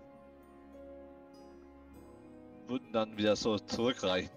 [2.66, 4.30] Würden dann wieder so zurückreichen.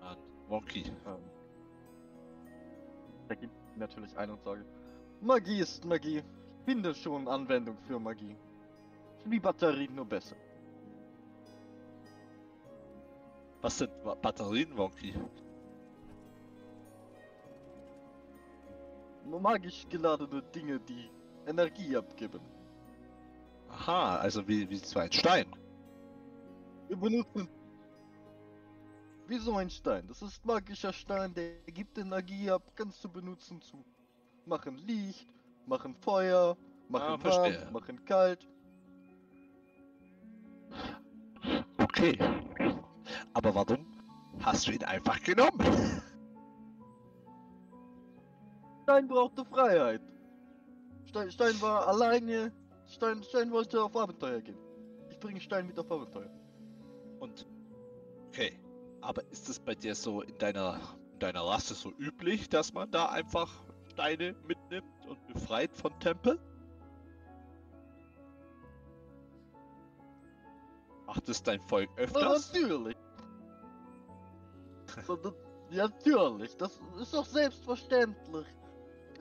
[0.00, 0.16] An
[0.48, 0.84] Wonky.
[1.06, 1.18] Ähm,
[3.28, 4.64] da gibt natürlich ein und sage,
[5.20, 6.18] Magie ist Magie.
[6.18, 8.36] Ich finde schon Anwendung für Magie.
[9.26, 10.36] Wie Batterien nur besser.
[13.60, 15.14] Was sind Ba- Batterien, Wonky?
[19.26, 21.10] Magisch geladene Dinge, die
[21.46, 22.40] Energie abgeben.
[23.68, 25.46] Aha, also wie, wie so ein Stein.
[26.88, 27.48] Wir benutzen.
[29.26, 30.06] Wie so ein Stein.
[30.06, 32.62] Das ist magischer Stein, der gibt Energie ab.
[32.74, 33.84] Kannst du benutzen zu
[34.46, 35.26] machen Licht,
[35.66, 36.56] machen Feuer,
[36.88, 37.62] machen Ah, verstehe.
[37.62, 38.46] warm, machen kalt.
[41.78, 42.18] Okay.
[43.34, 43.86] Aber warum
[44.40, 45.58] hast du ihn einfach genommen?
[48.86, 50.00] Stein brauchte Freiheit.
[51.06, 52.52] Stein, Stein war alleine.
[52.86, 54.56] Stein, Stein wollte auf Abenteuer gehen.
[55.10, 56.30] Ich bringe Stein mit auf Abenteuer.
[57.18, 57.44] Und
[58.28, 58.60] okay,
[59.00, 60.78] aber ist es bei dir so in deiner
[61.14, 63.52] in deiner Rasse so üblich, dass man da einfach
[63.90, 66.38] Steine mitnimmt und befreit von Tempel?
[71.08, 72.52] Macht es dein Volk öfters?
[72.52, 72.96] natürlich.
[75.08, 75.34] So, das-
[75.70, 76.56] ja, natürlich.
[76.56, 78.46] Das ist doch selbstverständlich.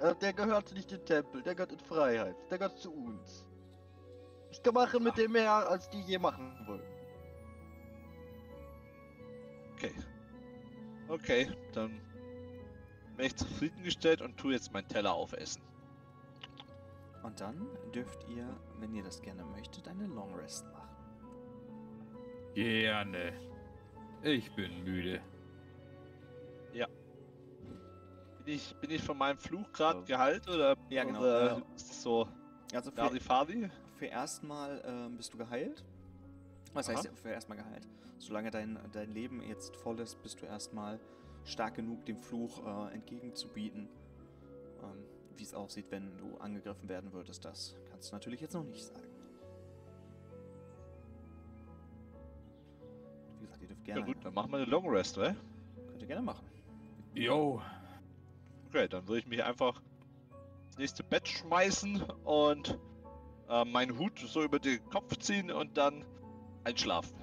[0.01, 2.35] Äh, Der gehört nicht in den Tempel, der gehört in Freiheit.
[2.49, 3.45] Der gehört zu uns.
[4.51, 6.81] Ich kann machen mit dem mehr, als die je machen wollen.
[9.73, 9.93] Okay.
[11.07, 12.01] Okay, dann
[13.17, 15.61] bin ich zufriedengestellt und tu jetzt meinen Teller aufessen.
[17.23, 18.47] Und dann dürft ihr,
[18.79, 20.95] wenn ihr das gerne möchtet, eine Long Rest machen.
[22.53, 23.33] Gerne.
[24.23, 25.21] Ich bin müde.
[28.45, 30.05] Bin ich, bin ich von meinem Fluch gerade Ja.
[30.05, 31.61] geheilt oder, Ja, genau, oder ja.
[31.75, 32.27] ist es so
[32.73, 33.69] Also für, Larifari?
[33.95, 35.83] für erstmal ähm, bist du geheilt.
[36.73, 36.97] Was Aha.
[36.97, 37.87] heißt für erstmal geheilt?
[38.19, 40.99] Solange dein, dein Leben jetzt voll ist, bist du erstmal
[41.43, 43.89] stark genug, dem Fluch äh, entgegenzubieten.
[44.83, 45.05] Ähm,
[45.37, 48.83] Wie es aussieht, wenn du angegriffen werden würdest, das kannst du natürlich jetzt noch nicht
[48.85, 49.01] sagen.
[53.39, 54.13] Wie gesagt, ihr dürft Ja gerne.
[54.13, 55.35] gut, dann machen wir eine Long Rest, oder?
[55.87, 56.45] Könnt ihr gerne machen.
[57.13, 57.61] Jo,
[58.67, 59.81] Okay, dann würde ich mich einfach
[60.67, 62.77] ins nächste Bett schmeißen und
[63.49, 66.03] äh, meinen Hut so über den Kopf ziehen und dann
[66.63, 67.15] einschlafen.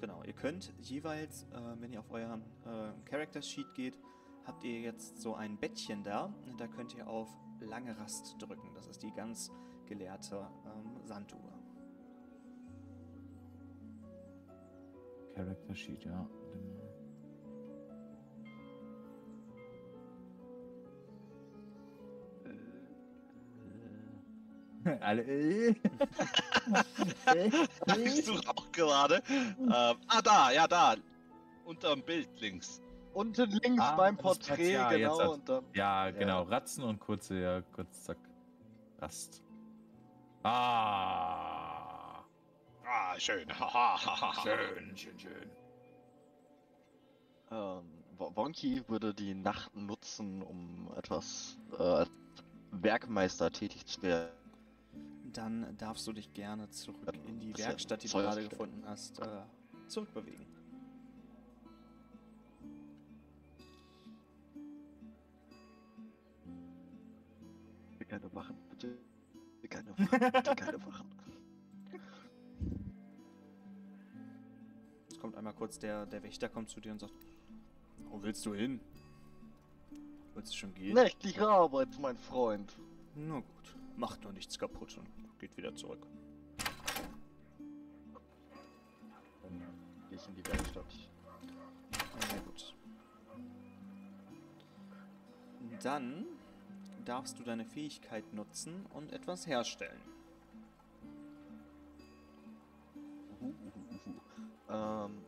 [0.00, 3.98] Genau, ihr könnt jeweils, äh, wenn ihr auf euren äh, Character Sheet geht,
[4.44, 6.32] habt ihr jetzt so ein Bettchen da.
[6.46, 7.28] Und da könnt ihr auf
[7.60, 8.72] lange Rast drücken.
[8.74, 9.50] Das ist die ganz
[9.86, 11.38] gelehrte ähm, Sanduhr.
[15.34, 16.28] Character Sheet, ja.
[25.00, 25.22] Alle.
[25.22, 25.74] äh.
[27.98, 29.22] Ich suche auch gerade.
[29.28, 30.96] Ähm, ah, da, ja, da.
[31.64, 32.80] Unterm Bild links.
[33.14, 35.32] Unten links Ah, beim Porträt, ja, jetzt genau.
[35.34, 36.42] Und dann, Ja, genau.
[36.42, 38.18] Ratzen und kurze, ja, kurz, zack.
[38.98, 39.42] Rast.
[40.42, 42.22] Ah.
[42.86, 43.48] Ah, schön.
[44.42, 45.50] Schön, schön, schön.
[47.50, 47.84] ähm,
[48.16, 52.10] Wo- Wonky würde die Nacht nutzen, um etwas äh, als
[52.72, 54.30] Werkmeister tätig zu werden.
[55.34, 59.42] Dann darfst du dich gerne zurück in die Werkstatt, die du gerade gefunden hast, äh,
[59.88, 60.46] zurückbewegen.
[67.90, 68.96] Bitte keine Wachen, bitte.
[69.60, 71.10] Bitte keine Wachen, bitte keine Wachen.
[75.10, 77.14] Es kommt einmal kurz der, der Wächter kommt zu dir und sagt,
[78.08, 78.78] wo willst du hin?
[80.34, 80.94] Willst du schon gehen?
[80.94, 82.78] Nächtliche Arbeit, mein Freund.
[83.16, 86.06] Na gut, macht nur nichts kaputt und geht wieder zurück.
[89.42, 89.62] Dann
[90.08, 90.90] gehe ich in die Werkstatt.
[92.30, 92.74] Sehr gut.
[95.82, 96.24] Dann
[97.04, 100.00] darfst du deine Fähigkeit nutzen und etwas herstellen.
[104.70, 105.18] Ähm,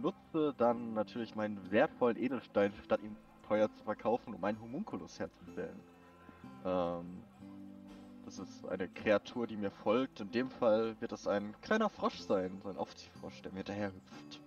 [0.00, 3.16] nutze dann natürlich meinen wertvollen Edelstein, statt ihn
[3.48, 5.80] teuer zu verkaufen, um einen Homunculus herzustellen.
[6.64, 7.24] Ähm,
[8.38, 10.20] das ist eine Kreatur, die mir folgt.
[10.20, 13.92] In dem Fall wird es ein kleiner Frosch sein, so ein Aufziehfrosch, der mir hinterher
[13.92, 14.40] hüpft.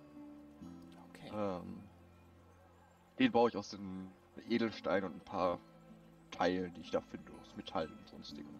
[1.10, 1.30] Okay.
[1.34, 1.80] Ähm,
[3.18, 4.10] den baue ich aus dem
[4.48, 5.58] Edelstein und ein paar
[6.30, 8.54] Teilen, die ich da finde, aus Metall und sonstigem.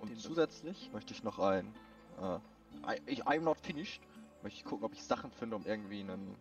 [0.00, 1.74] Und Den- zusätzlich möchte ich noch ein.
[2.20, 4.02] Äh, ich, I'm not finished.
[4.42, 6.36] Möchte ich gucken, ob ich Sachen finde, um irgendwie einen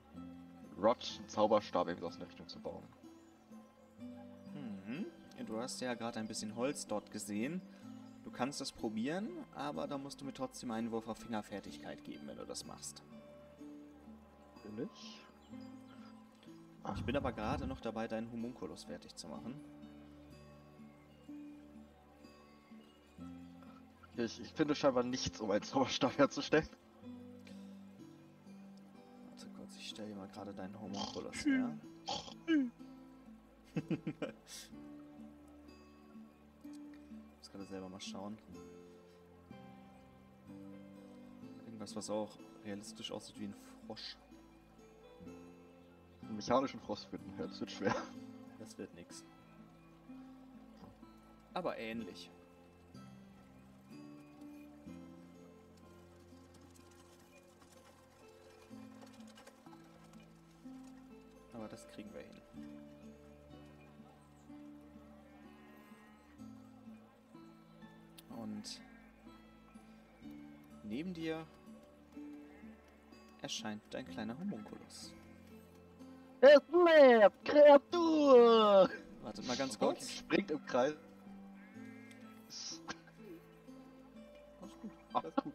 [0.82, 2.84] Rod, einen Zauberstab, irgendwie aus der Richtung zu bauen.
[5.52, 7.62] Du hast ja gerade ein bisschen Holz dort gesehen.
[8.24, 12.26] Du kannst das probieren, aber da musst du mir trotzdem einen Wurf auf Fingerfertigkeit geben,
[12.26, 13.04] wenn du das machst.
[14.64, 15.20] Will ich?
[16.96, 19.60] Ich bin aber gerade noch dabei, deinen Homunculus fertig zu machen.
[24.16, 26.70] Ich, ich finde scheinbar nichts, um einen Zauberstab herzustellen.
[29.28, 31.78] Warte kurz, ich stelle dir mal gerade deinen Homunculus her.
[37.52, 38.38] Muss gerade selber mal schauen.
[41.66, 44.16] Irgendwas, was auch realistisch aussieht wie ein Frosch.
[46.22, 47.96] Einen mechanischen Frost finden, ja, das wird schwer.
[48.60, 49.26] Das wird nix.
[51.54, 52.32] Aber ähnlich.
[61.54, 62.31] Aber das kriegen wir hin.
[68.62, 68.82] Und
[70.84, 71.48] neben dir
[73.42, 75.12] erscheint dein kleiner Homunculus.
[76.42, 77.46] Es lebt!
[77.46, 78.90] Kreatur!
[79.24, 80.12] Wartet mal ganz kurz.
[80.12, 80.94] Springt im Kreis.
[84.64, 84.92] Alles gut.
[85.14, 85.54] Alles gut.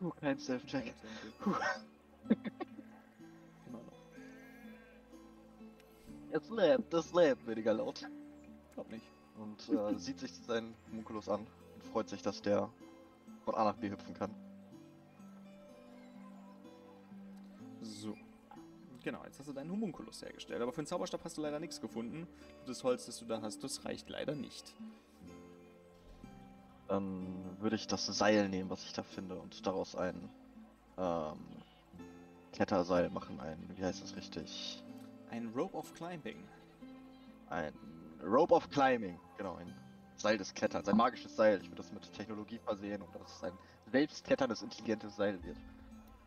[0.00, 0.94] Uh, kein Self-Check.
[3.66, 4.02] Immer noch.
[6.30, 8.08] Es lebt, es lebt, weniger laut.
[8.74, 9.06] Glaub nicht.
[9.42, 12.68] Und äh, sieht sich seinen Homunculus an und freut sich, dass der
[13.44, 14.34] von A nach B hüpfen kann.
[17.80, 18.16] So.
[19.02, 20.62] Genau, jetzt hast du deinen Homunculus hergestellt.
[20.62, 22.28] Aber für den Zauberstab hast du leider nichts gefunden.
[22.66, 24.74] Das Holz, das du da hast, das reicht leider nicht.
[26.86, 30.28] Dann würde ich das Seil nehmen, was ich da finde, und daraus ein
[30.98, 31.38] ähm,
[32.52, 33.40] Kletterseil machen.
[33.40, 34.84] Ein, wie heißt das richtig?
[35.30, 36.36] Ein Rope of Climbing.
[37.48, 37.72] Ein
[38.22, 39.18] Rope of Climbing.
[39.36, 39.74] Genau, ein
[40.16, 40.88] Seil des Kletterns.
[40.88, 41.60] Ein magisches Seil.
[41.60, 43.58] Ich würde das mit Technologie versehen und dass es ein
[43.90, 45.58] selbstkletterndes, intelligentes Seil wird.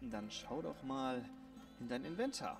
[0.01, 1.23] Dann schau doch mal
[1.79, 2.59] in dein Inventar.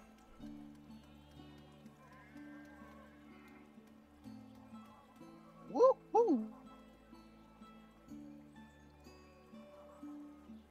[5.69, 6.48] Woohoo!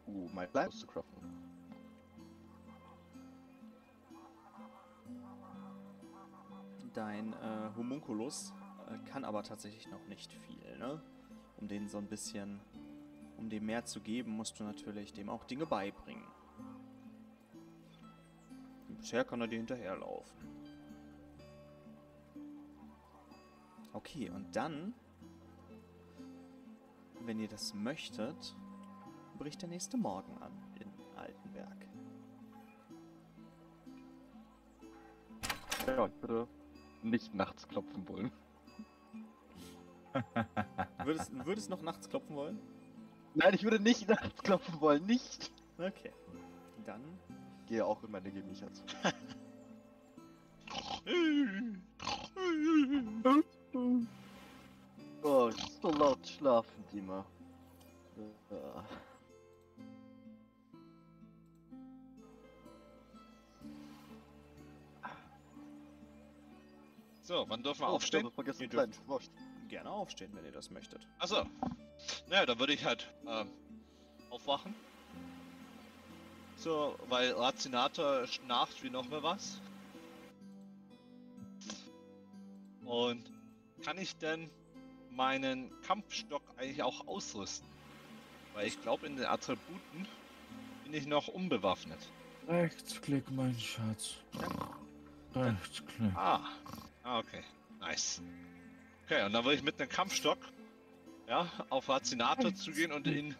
[0.06, 1.13] Uh, mein Bleib zu craften.
[6.94, 8.52] Dein äh, Homunculus
[8.88, 11.02] äh, kann aber tatsächlich noch nicht viel, ne?
[11.58, 12.60] Um den so ein bisschen
[13.36, 16.24] um dem mehr zu geben, musst du natürlich dem auch Dinge beibringen.
[18.88, 20.48] Bisher kann er dir hinterherlaufen.
[23.92, 24.94] Okay, und dann,
[27.20, 28.56] wenn ihr das möchtet,
[29.36, 31.86] bricht der nächste Morgen an in Altenberg.
[35.86, 36.48] Ja, würde
[37.04, 38.32] nicht nachts klopfen wollen.
[41.04, 42.60] Würdest, würdest noch nachts klopfen wollen?
[43.34, 45.04] Nein, ich würde nicht nachts klopfen wollen.
[45.06, 45.50] Nicht.
[45.76, 46.12] Okay.
[46.86, 47.02] Dann
[47.66, 48.84] Gehe auch in meine Gemächer zu.
[55.22, 57.24] Oh, so laut schlafen die mal.
[58.50, 58.84] Ja.
[67.24, 68.26] So, wann dürfen wir Oh, aufstehen?
[68.26, 69.00] ich vergessen, Ihr dürft-
[69.68, 71.06] gerne aufstehen, wenn ihr das möchtet.
[71.18, 71.46] Achso.
[72.28, 73.48] Naja, dann würde ich halt ähm,
[74.30, 74.74] aufwachen.
[76.56, 79.58] So, weil Razinator schnarcht wie noch mal was.
[82.84, 83.24] Und
[83.82, 84.50] kann ich denn
[85.10, 87.66] meinen Kampfstock eigentlich auch ausrüsten?
[88.52, 90.06] Weil ich glaube, in den Attributen
[90.84, 91.98] bin ich noch unbewaffnet.
[92.46, 94.16] Rechtsklick, mein Schatz.
[95.34, 96.14] Rechtsklick.
[96.14, 96.40] Ah,
[97.04, 97.42] ah okay.
[97.80, 98.22] Nice.
[99.04, 100.38] Okay, und dann würde ich mit einem Kampfstock
[101.28, 103.34] ja, auf Razinator zugehen und ihn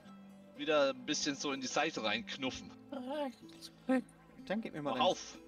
[0.57, 2.70] wieder ein bisschen so in die Seite reinknuffen.
[4.46, 5.38] Dann gib mir mal, einen, auf!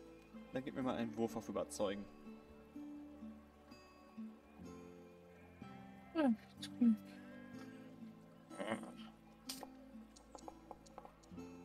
[0.53, 2.05] dann gib mir mal einen Wurf auf Überzeugen.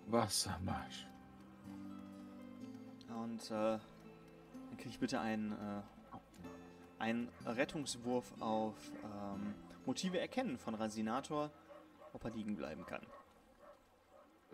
[0.07, 1.07] Wassermarsch.
[3.09, 5.81] Und äh, dann krieg ich bitte einen, äh,
[7.01, 11.49] einen Rettungswurf auf ähm, Motive erkennen von Rasinator,
[12.13, 13.01] ob er liegen bleiben kann.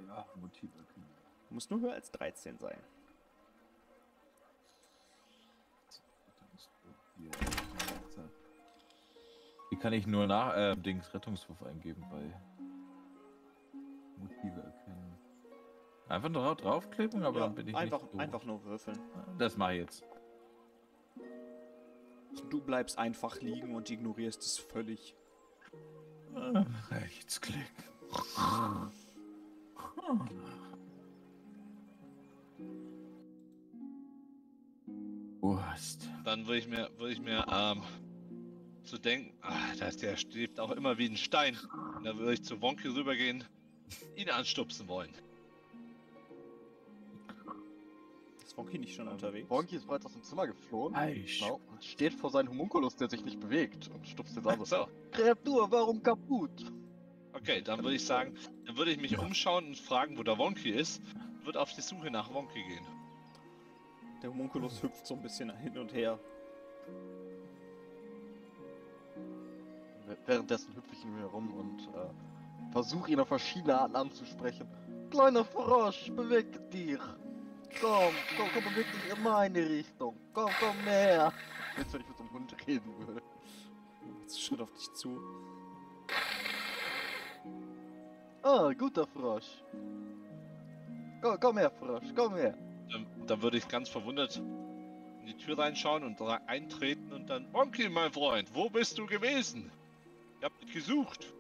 [0.08, 1.10] Ja, Motiv erkennen.
[1.50, 2.78] Muss nur höher als 13 sein.
[9.70, 12.34] Wie kann ich nur nach äh, Dings Rettungswurf eingeben bei
[14.18, 15.18] Motive erkennen?
[16.08, 18.98] Einfach nur draufklicken, aber Ja, dann bin ich einfach, nicht einfach nur würfeln.
[19.38, 20.04] Das mache ich jetzt.
[22.50, 25.16] Du bleibst einfach liegen und ignorierst es völlig.
[26.90, 27.66] Rechtsklick.
[35.42, 36.10] Wurst.
[36.24, 37.82] Dann würde ich mir, würde ich mir, ähm,
[38.84, 41.58] zu denken, ah, das, der steht auch immer wie ein Stein.
[41.96, 43.44] Und dann würde ich zu Wonky rübergehen,
[44.16, 45.12] ihn anstupsen wollen.
[48.58, 49.48] Ist Wonky nicht schon unterwegs?
[49.48, 50.96] Bonky ist bereits aus dem Zimmer geflohen.
[50.96, 51.42] Eich.
[51.42, 54.66] Genau, und steht vor seinem Homunculus, der sich nicht bewegt und stupst jetzt an.
[54.66, 56.66] So, Kreatur, warum kaputt?
[57.34, 58.34] okay, dann würde ich sagen,
[58.66, 61.04] dann würde ich mich umschauen und fragen, wo der Wonky ist.
[61.14, 62.86] und Würde auf die Suche nach Wonky gehen.
[64.24, 66.20] Der Homunculus hüpft so ein bisschen hin und her.
[70.26, 74.68] Währenddessen hüpfe ich ihm herum und äh, versuche ihn auf verschiedene Arten anzusprechen.
[75.12, 77.00] Kleiner Frosch, beweg dich!
[77.82, 80.18] Komm, komm, komm, beweg dich in meine Richtung!
[80.34, 81.32] Komm, komm näher!
[81.78, 83.22] Jetzt, wenn ich mit so einem Hund reden würde.
[84.22, 85.22] Jetzt Schritt auf dich zu.
[88.42, 89.64] Ah, guter Frosch!
[91.22, 92.58] Komm, komm her, Frosch, komm her!
[92.92, 97.52] Dann, dann würde ich ganz verwundert in die Tür reinschauen und da eintreten und dann,
[97.54, 99.72] Wonky, mein Freund, wo bist du gewesen?
[100.40, 101.34] Ich hab dich gesucht.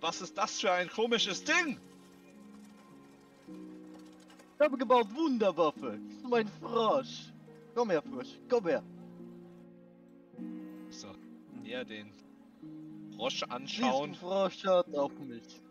[0.00, 1.80] Was ist das für ein komisches Ding?
[4.58, 6.00] Ich habe gebaut Wunderwaffe!
[6.04, 7.32] Das ist mein Frosch!
[7.76, 8.82] Komm her, Frosch, komm her!
[10.90, 11.14] So,
[11.64, 12.12] eher den
[13.14, 14.14] Frosch Diesen anschauen.
[14.16, 15.62] Frosch hört auf mich.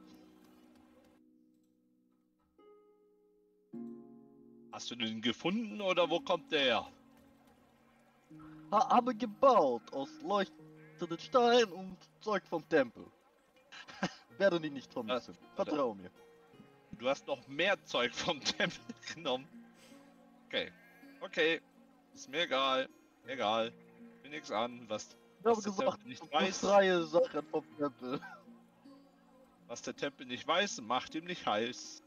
[4.71, 6.87] Hast du den gefunden oder wo kommt der her?
[8.71, 13.05] Ha habe gebaut aus leuchtenden Stein und Zeug vom Tempel.
[14.37, 15.37] Werde dich nicht vermissen.
[15.57, 15.71] warte.
[15.71, 16.09] Vertrau mir.
[16.99, 18.79] Du hast noch mehr Zeug vom Tempel
[19.13, 19.47] genommen.
[20.47, 20.71] Okay.
[21.21, 21.61] Okay.
[22.13, 22.89] Ist mir egal.
[23.27, 23.71] Egal.
[24.23, 26.59] Mir nix an, was, Ich habe Was der gesagt, Tempel nicht du weiß.
[26.59, 28.19] freie Sachen vom Tempel.
[29.67, 32.01] was der Tempel nicht weiß, macht ihm nicht heiß.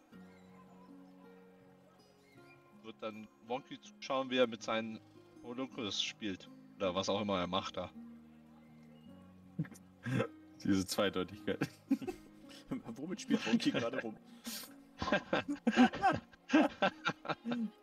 [2.83, 4.99] Wird dann Wonky zuschauen, wie er mit seinen
[5.45, 6.49] Holocaust spielt.
[6.77, 7.91] Oder was auch immer er macht da.
[10.65, 11.69] Diese Zweideutigkeit.
[12.97, 14.17] Womit spielt Wonky gerade rum?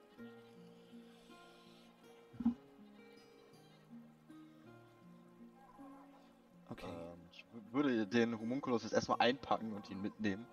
[6.70, 6.86] Okay.
[6.86, 10.46] Ähm, ich wü- würde den Homunculus jetzt erstmal einpacken und ihn mitnehmen.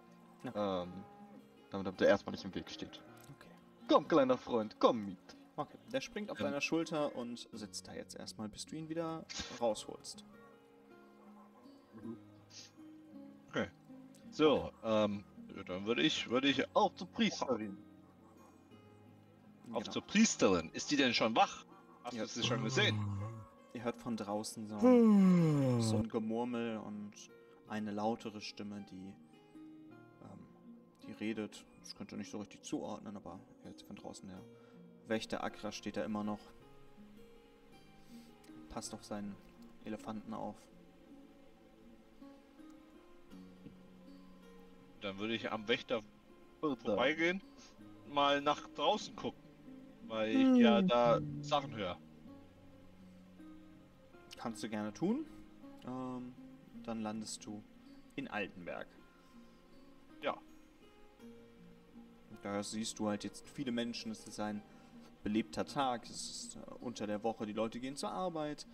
[0.55, 0.93] Ähm,
[1.71, 3.03] damit, er erstmal nicht im Weg steht.
[3.37, 3.49] Okay.
[3.89, 5.19] Komm, kleiner Freund, komm mit.
[5.57, 5.79] Okay.
[5.93, 6.47] Der springt auf Ähm.
[6.47, 9.25] deiner Schulter und sitzt da jetzt erstmal, bis du ihn wieder
[9.61, 10.25] rausholst.
[14.31, 15.23] So, ähm,
[15.57, 17.77] ja, dann würde ich, würde ich Auf zur Priesterin.
[19.73, 19.91] auf Genau.
[19.93, 20.71] zur Priesterin.
[20.73, 21.65] Ist die denn schon wach?
[22.05, 22.23] Hast Ja.
[22.25, 22.97] du sie schon gesehen?
[23.73, 25.81] Ihr hört von draußen so, Hm.
[25.81, 27.13] so ein Gemurmel und
[27.69, 29.15] eine lautere Stimme, die,
[30.23, 30.39] ähm,
[31.07, 31.65] die redet.
[31.81, 34.41] Das könnt ihr nicht so richtig zuordnen, aber jetzt von draußen der
[35.09, 36.39] Wächter Akra steht da immer noch.
[38.71, 39.35] Passt auf seinen
[39.85, 40.57] Elefanten auf.
[45.05, 46.03] Dann würde ich am Wächter
[46.61, 47.43] vorbeigehen,
[48.09, 49.43] mal nach draußen gucken.
[50.09, 51.99] Weil ich ja da Sachen höre.
[54.39, 55.27] Kannst du gerne tun.
[55.87, 56.35] Ähm,
[56.85, 57.63] dann landest du
[58.17, 58.87] in Altenberg.
[60.23, 60.39] Ja.
[62.43, 64.11] Da siehst du halt jetzt viele Menschen.
[64.11, 64.63] Es ist ein
[65.23, 66.05] belebter Tag.
[66.05, 67.45] Es ist äh, unter der Woche.
[67.45, 68.67] Die Leute gehen zur Arbeit.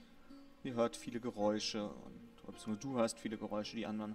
[0.62, 1.89] Ihr hört viele Geräusche.
[1.89, 3.74] Und, beziehungsweise du hörst viele Geräusche.
[3.74, 4.14] Die anderen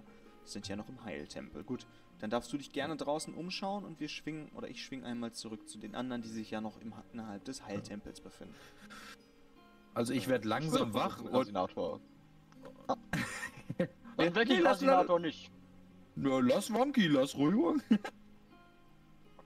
[0.52, 1.64] sind ja noch im Heiltempel.
[1.64, 1.86] Gut,
[2.18, 5.68] dann darfst du dich gerne draußen umschauen und wir schwingen, oder ich schwing einmal zurück
[5.68, 8.54] zu den anderen, die sich ja noch im, innerhalb des Heiltempels befinden.
[9.94, 12.00] Also ich werde langsam wach und Rasinator.
[12.86, 12.96] Ah.
[14.16, 15.50] Dann weck ich lass- Rasinator nicht.
[16.14, 17.82] Na, lass Wonky, lass ruhig.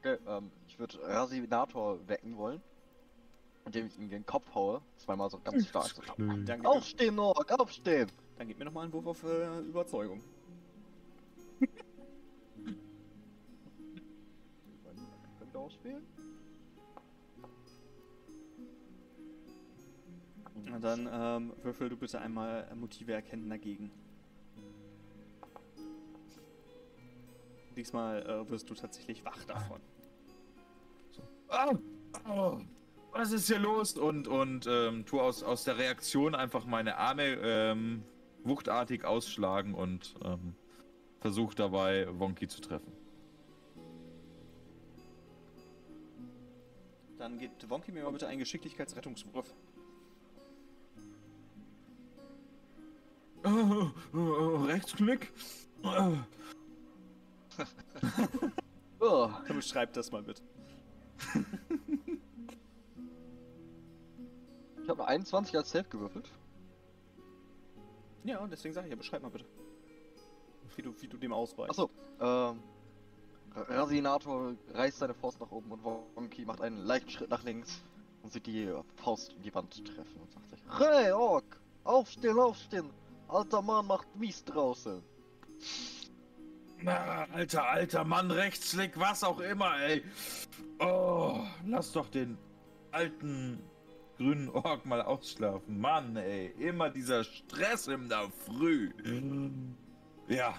[0.02, 2.62] Okay, ähm, ich würde Rasinator wecken wollen.
[3.66, 4.80] Indem ich ihm den Kopf haue.
[4.96, 5.88] Zweimal so ganz stark.
[5.88, 6.02] So.
[6.64, 8.10] Aufstehen, Ork, aufstehen!
[8.38, 10.22] dann gib mir nochmal einen Wurf auf äh, Überzeugung.
[15.38, 16.06] Könnt ihr ausspielen?
[20.64, 23.90] Na dann ähm, würfel du bitte einmal Motive erkennen dagegen.
[27.76, 29.80] Diesmal äh, wirst du tatsächlich wach davon.
[31.48, 31.72] Ah,
[32.28, 32.60] oh,
[33.12, 33.96] was ist hier los?
[33.96, 38.04] Und, und ähm, tu aus, aus der Reaktion einfach meine Arme ähm,
[38.44, 40.54] wuchtartig ausschlagen und ähm,
[41.20, 42.92] versuch dabei Wonky zu treffen.
[47.18, 49.54] Dann gibt Wonky mir mal bitte einen Geschicklichkeitsrettungswurf.
[53.44, 55.32] Oh, oh, oh, Rechtsklick.
[55.82, 56.16] Oh,
[59.00, 60.42] Oh, Dann beschreib das mal bitte.
[64.82, 66.30] ich habe eine 21 als Safe gewürfelt.
[68.24, 69.46] Ja, und deswegen sage ich ja, beschreib mal bitte.
[70.76, 71.70] Wie du, wie du dem ausweichst.
[71.70, 71.90] Achso,
[72.20, 72.62] ähm.
[73.54, 77.82] Rasinator reißt seine Faust nach oben und Wonky macht einen leichten Schritt nach links
[78.22, 81.60] und sieht die Faust in die Wand treffen und sagt sich: Hey, Ork!
[81.82, 82.90] Aufstehen, aufstehen!
[83.26, 85.02] Alter Mann macht mies draußen!
[86.82, 90.02] Na, alter, alter Mann, Rechtsklick, was auch immer, ey.
[90.78, 92.38] Oh, lass doch den
[92.90, 93.60] alten
[94.16, 95.78] grünen Ork mal ausschlafen.
[95.80, 98.90] Mann, ey, immer dieser Stress in der Früh.
[100.30, 100.54] Ja.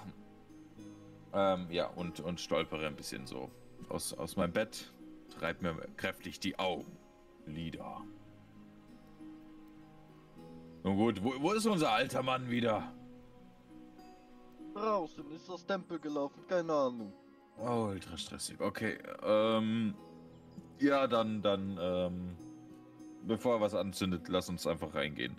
[1.33, 3.49] Ähm, ja, und, und stolpere ein bisschen so
[3.87, 4.91] aus, aus meinem Bett,
[5.39, 8.01] treib mir kräftig die Augenlider.
[10.83, 12.91] Nun gut, wo, wo ist unser alter Mann wieder?
[14.73, 17.13] Draußen ist das Tempel gelaufen, keine Ahnung.
[17.57, 18.59] Oh, ultra stressig.
[18.59, 19.93] Okay, ähm.
[20.79, 22.35] Ja, dann, dann, ähm.
[23.23, 25.37] Bevor er was anzündet, lass uns einfach reingehen.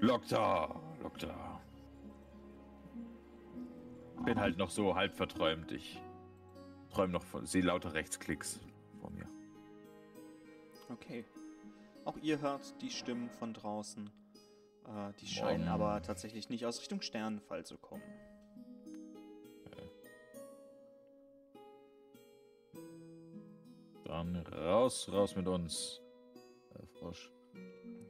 [0.00, 1.47] Lokta, Lokta.
[4.24, 5.72] Bin halt noch so halb verträumt.
[5.72, 6.00] Ich
[6.90, 8.60] träume noch von, sehe lauter Rechtsklicks
[9.00, 9.26] vor mir.
[10.90, 11.24] Okay.
[12.04, 14.10] Auch ihr hört die Stimmen von draußen.
[14.86, 15.72] Äh, die scheinen Boah.
[15.72, 18.02] aber tatsächlich nicht aus Richtung Sternenfall zu kommen.
[24.08, 26.00] Dann raus, raus mit uns.
[26.72, 27.30] Herr Frosch.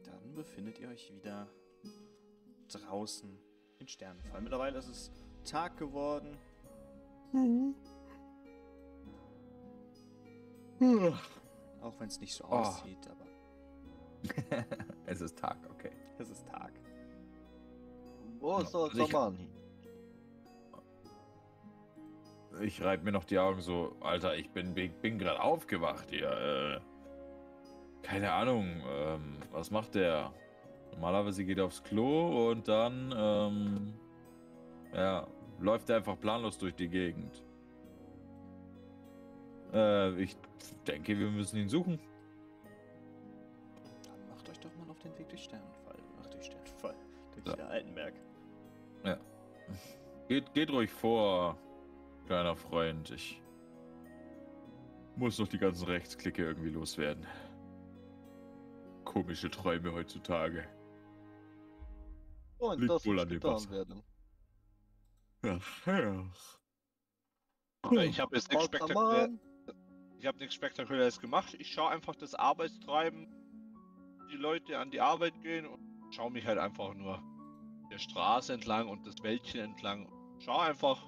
[0.05, 1.49] Dann befindet ihr euch wieder
[2.69, 3.37] draußen
[3.81, 4.41] in Sternenfall.
[4.41, 5.11] Mittlerweile ist es
[5.45, 6.37] Tag geworden.
[11.83, 12.49] Auch wenn es nicht so Oh.
[12.57, 13.27] aussieht, aber
[15.07, 15.93] es ist Tag, okay.
[16.19, 16.73] es ist Tag.
[18.41, 19.51] Wo ist der also ich- Mann hin?
[22.63, 26.29] Ich reibe mir noch die Augen so, Alter, ich bin, bin, bin gerade aufgewacht hier.
[26.31, 26.81] Äh,
[28.03, 30.33] keine Ahnung, ähm, was macht der?
[30.93, 33.95] Normalerweise geht er aufs Klo und dann, ähm,
[34.95, 35.27] ja,
[35.61, 37.43] läuft er einfach planlos durch die Gegend.
[39.73, 40.37] Äh, ich
[40.87, 41.99] denke, wir müssen ihn suchen.
[44.05, 45.97] Dann macht euch doch mal auf den Weg durch Sternenfall.
[46.23, 46.95] Ach, durch Sternenfall.
[47.35, 47.57] Durch Ja.
[47.57, 48.15] der Altenberg.
[50.29, 51.57] Geht, geht ruhig vor,
[52.27, 53.11] kleiner Freund.
[53.11, 53.43] Ich
[55.17, 57.27] muss noch die ganzen Rechtsklicke irgendwie loswerden.
[59.05, 60.65] Komische Träume heutzutage.
[62.59, 63.71] Und Liegt das wohl an dem getan Wasser.
[63.71, 64.03] werden.
[65.43, 66.59] Ach, ach.
[67.93, 69.41] Ja, ich habe jetzt nichts Alter spektakulär, Mann.
[70.19, 71.55] ich habe nichts spektakuläres gemacht.
[71.59, 73.29] Ich schaue einfach das Arbeitstreiben,
[74.33, 75.81] die Leute an die Arbeit gehen und
[76.13, 77.23] schaue mich halt einfach nur
[77.91, 80.11] der Straße entlang und das Wäldchen entlang.
[80.41, 81.03] Schau einfach,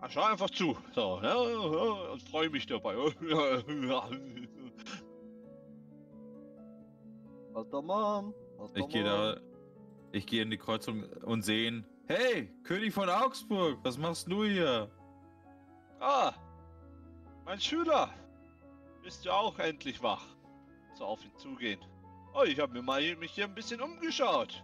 [0.00, 2.96] ah, schau einfach zu, so, ja, ja, und freue mich dabei.
[7.54, 8.34] Alter Mann.
[8.58, 9.36] Alter Ich gehe da.
[10.12, 11.86] Ich gehe in die Kreuzung und sehe ihn.
[12.06, 14.90] Hey, König von Augsburg, was machst du hier?
[16.00, 16.34] ah,
[17.46, 18.12] mein Schüler,
[19.02, 20.24] bist du auch endlich wach?
[20.98, 21.80] So auf ihn zugehen.
[22.34, 24.62] Oh, ich habe mir mal hier- mich hier ein bisschen umgeschaut.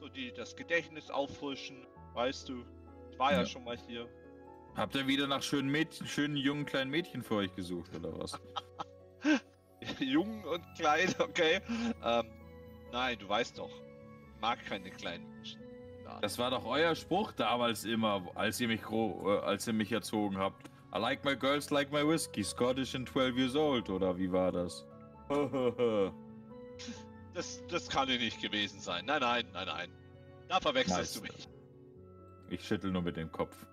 [0.00, 2.64] So die das Gedächtnis auffrischen, weißt du.
[3.10, 3.46] Ich war ja, Ja.
[3.46, 4.08] schon mal hier.
[4.74, 8.38] Habt ihr wieder nach schönen Mädchen, schönen jungen kleinen Mädchen für euch gesucht oder was?
[10.00, 11.60] Jung und klein, okay.
[12.02, 12.26] Ähm,
[12.90, 13.70] nein, du weißt doch.
[14.34, 15.26] Ich mag keine kleinen.
[16.20, 19.90] Das war doch euer Spruch damals immer, als ihr mich gro äh, als ihr mich
[19.92, 20.68] erzogen habt.
[20.94, 24.52] I like my girls like my whiskey, Scottish and 12 years old, oder wie war
[24.52, 24.86] das?
[27.34, 29.06] Das, das kann ja nicht gewesen sein.
[29.06, 29.90] Nein, nein, nein, nein.
[30.46, 31.32] Da verwechselst Nice.
[31.32, 31.48] du mich.
[32.48, 33.66] ich schüttel nur mit dem Kopf.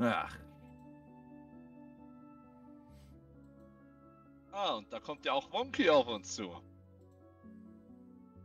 [0.00, 0.36] Ach,
[4.52, 6.50] Ah, und da kommt ja auch Wonky auf uns zu.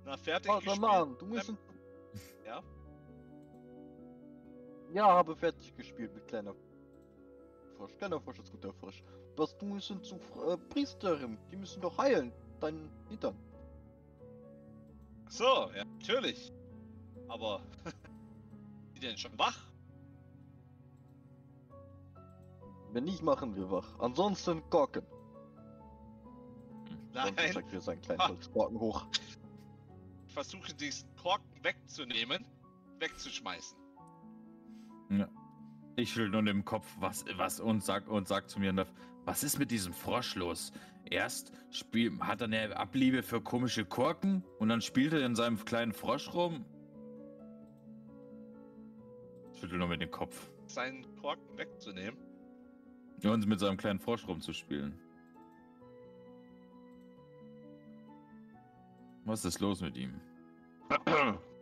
[0.06, 0.82] Na, fertig Alter gespielt?
[0.82, 1.50] Mann, du musst.
[1.50, 1.58] Ähm,
[2.46, 2.62] ja?
[4.94, 6.54] Ja, habe fertig gespielt mit kleiner
[7.76, 7.96] Frosch.
[7.98, 9.04] Kleiner Frosch ist guter Frosch.
[9.36, 11.38] Was du müssen zu äh, Priesterin.
[11.52, 12.32] Die müssen doch heilen.
[12.60, 13.36] Deinen Hintern.
[15.30, 16.52] So, ja, natürlich.
[17.28, 17.62] Aber,
[18.96, 19.58] die denn schon wach?
[22.94, 24.00] Wenn nicht, machen wir wach.
[24.00, 25.06] Ansonsten Korken.
[27.14, 28.28] Nein, Und zeigt wir seinen kleinen.
[28.28, 29.06] Holzkorken hoch.
[30.28, 32.46] ich versuche diesen Korken wegzunehmen,
[33.00, 33.78] wegzuschmeißen.
[35.96, 38.86] Ich schüttel nur mit dem Kopf, was, was und sag und sag zu mir,
[39.26, 40.72] was ist mit diesem Frosch los?
[41.10, 45.64] Erst spiel, hat er eine Abliebe für komische Korken und dann spielt er in seinem
[45.64, 46.66] kleinen Frosch rum.
[49.60, 50.50] Schüttel nur mit dem Kopf.
[50.68, 52.20] Seinen Korken wegzunehmen.
[53.24, 55.00] Und mit seinem kleinen Frosch rumzuspielen.
[59.26, 60.22] Was ist los mit ihm?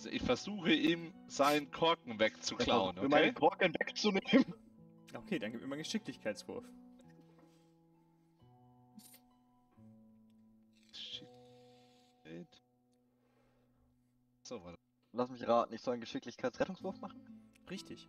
[0.00, 3.38] Also ich versuche ihm seinen Korken wegzuklauen, Um meinen okay?
[3.38, 4.54] Korken wegzunehmen.
[5.12, 6.64] Okay, dann gib mir mal einen Geschicklichkeitswurf.
[10.90, 11.28] Shit.
[14.42, 14.78] So, warte.
[15.12, 17.20] Lass mich raten, ich soll einen Geschicklichkeitsrettungswurf machen?
[17.68, 18.08] Richtig.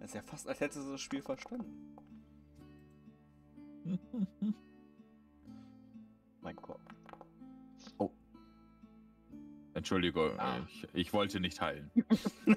[0.00, 1.96] Das ist ja fast, als hättest du das Spiel verstanden.
[6.40, 6.97] Mein Korken.
[9.78, 10.58] Entschuldigung, Ah.
[10.68, 11.90] ich, ich wollte nicht heilen.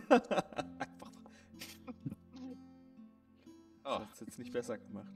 [0.09, 1.11] Einfach.
[3.83, 5.07] Oh, Das hat's jetzt nicht besser gemacht.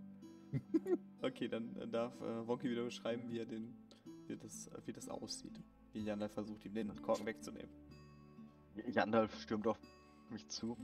[1.22, 3.76] Okay, dann äh, darf äh, Wonky wieder beschreiben, wie er den,
[4.28, 5.60] wie das, äh, wie das aussieht.
[5.92, 7.70] Wie Janda versucht, ihm den Korken wegzunehmen.
[8.88, 9.80] Jandalf stürmt auf
[10.30, 10.78] mich zu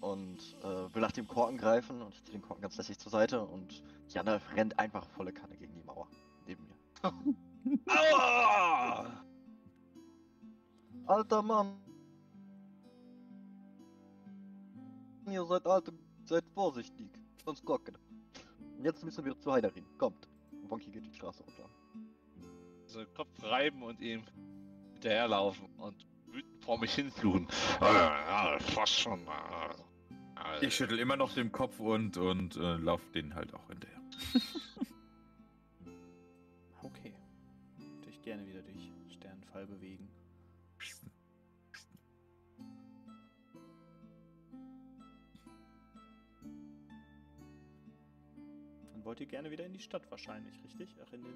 [0.00, 3.12] und äh, will nach dem Korken greifen und ich ziehe den Korken ganz lässig zur
[3.12, 6.08] Seite und Jandalf rennt einfach volle Kanne gegen die Mauer
[6.46, 6.76] neben mir.
[7.86, 9.24] Aua!
[11.06, 11.78] Alter Mann!
[15.28, 17.08] Ihr seid alt und seid vorsichtig,
[17.44, 17.96] sonst Korken.
[18.82, 19.84] Jetzt müssen wir zur Heilerin.
[19.98, 20.28] Kommt.
[20.68, 21.68] Wonky geht die Straße runter.
[22.86, 24.24] So Kopf reiben und ihm
[24.94, 27.48] hinterherlaufen und wütend vor mich hinsuchen.
[27.80, 29.20] Ja, fast schon.
[30.60, 34.00] Ich schüttel immer noch den Kopf und, und äh, lauf den halt auch hinterher.
[36.82, 37.14] Okay.
[38.06, 40.05] Dich gerne wieder durch Sternenfall bewegen.
[49.06, 50.94] Wollt ihr gerne wieder in die Stadt wahrscheinlich, richtig?
[51.02, 51.34] Ach, in den,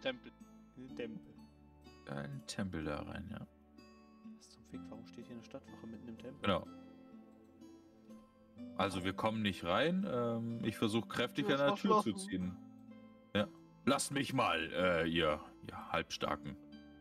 [0.00, 0.32] Tempel.
[0.76, 1.34] in den Tempel.
[2.08, 3.46] Ein Tempel da rein, ja.
[4.36, 6.40] Was zum Fick, warum steht hier eine Stadtwache mitten im Tempel?
[6.42, 6.66] Genau.
[8.76, 10.06] Also wir kommen nicht rein.
[10.10, 12.18] Ähm, ich versuche kräftig an der Tür zu verschlossen.
[12.18, 12.56] ziehen.
[13.34, 13.46] Ja.
[13.84, 16.56] Lasst mich mal, äh, ihr, ihr Halbstarken.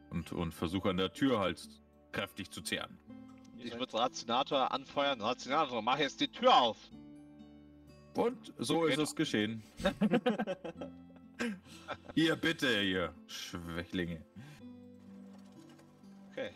[0.10, 1.68] Und, und versuche an der Tür halt
[2.12, 3.00] kräftig zu zehren.
[3.58, 5.22] Ich würde Ratinator anfeuern.
[5.22, 6.78] Ratinator, mach jetzt die Tür auf.
[8.16, 9.64] Und so ist es geschehen.
[12.16, 14.22] Hier, bitte, ihr Schwächlinge.
[16.32, 16.52] Okay.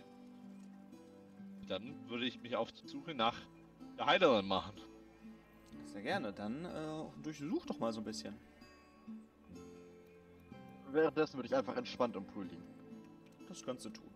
[1.67, 3.35] dann würde ich mich auf die Suche nach
[3.97, 4.73] der Heilerin machen.
[5.85, 6.31] Sehr gerne.
[6.31, 8.35] Dann äh, durchsuch doch mal so ein bisschen.
[10.91, 12.63] Währenddessen würde ich einfach entspannt im Pool liegen.
[13.49, 14.07] Das kannst du tun.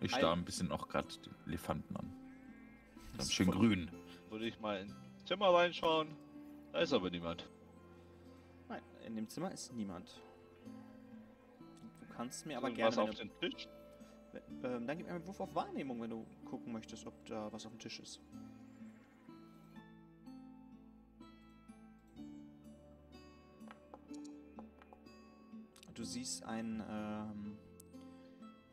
[0.00, 2.12] Ich Ein- starre ein bisschen auch gerade den Elefanten an.
[3.12, 3.90] Das Ganz ist schön grün.
[4.30, 4.94] Würde ich mal ins
[5.26, 6.08] Zimmer reinschauen.
[6.72, 7.48] Da ist aber niemand.
[8.68, 10.20] Nein, in dem Zimmer ist niemand.
[12.00, 12.96] Du kannst mir aber Ist gerne.
[12.96, 13.68] was auf den Tisch.
[14.62, 17.66] ähm, dann gib mir einen Wurf auf Wahrnehmung, wenn du gucken möchtest, ob da was
[17.66, 18.20] auf dem Tisch ist.
[25.94, 27.56] Du siehst einen ähm,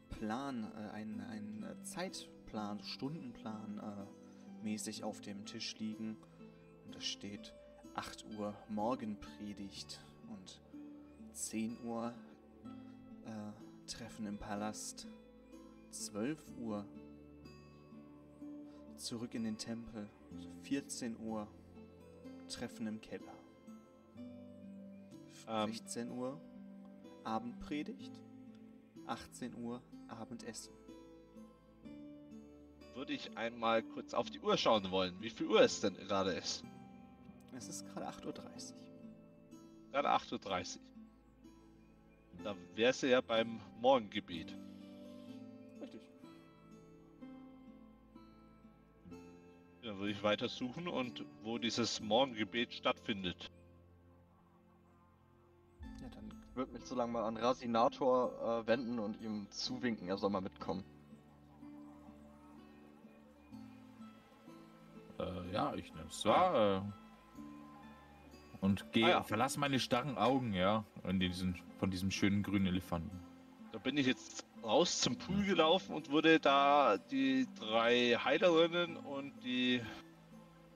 [0.10, 4.27] Plan, äh, einen, einen äh, Zeitplan, Stundenplan äh,
[4.68, 6.18] mäßig auf dem Tisch liegen.
[6.86, 7.53] Und da steht
[7.95, 10.61] 8 Uhr Morgenpredigt und
[11.32, 12.13] 10 Uhr
[13.26, 15.07] äh, Treffen im Palast.
[15.91, 16.86] 12 Uhr
[18.97, 20.09] zurück in den Tempel.
[20.63, 21.47] 14 Uhr
[22.49, 23.34] Treffen im Keller.
[25.47, 25.72] Ähm.
[25.72, 26.41] 16 Uhr
[27.24, 28.20] Abendpredigt.
[29.05, 30.74] 18 Uhr Abendessen.
[32.98, 36.32] Würde ich einmal kurz auf die Uhr schauen wollen, wie viel Uhr es denn gerade
[36.32, 36.64] ist.
[37.56, 38.43] Es ist gerade 8.30 Uhr.
[39.91, 40.82] Gerade 8.30 Uhr.
[42.43, 44.58] Da wäre sie ja beim Morgengebet.
[45.80, 46.02] Richtig.
[49.84, 53.52] Dann würde ich weiter suchen und wo dieses Morgengebet stattfindet.
[56.02, 60.08] Ja, dann Ich würde mich so lange mal an Rasinator äh, wenden und ihm zuwinken,
[60.08, 60.84] er soll mal mitkommen.
[65.20, 66.84] Äh, ja, ich nehme es wahr.
[66.86, 66.91] Äh,
[68.61, 69.24] und gehe, Ah ja.
[69.24, 73.20] verlass meine starren Augen, ja, in diesen, von diesem schönen grünen Elefanten.
[73.72, 79.32] Da bin ich jetzt raus zum Pool gelaufen und würde da die drei Heilerinnen und
[79.43, 79.82] die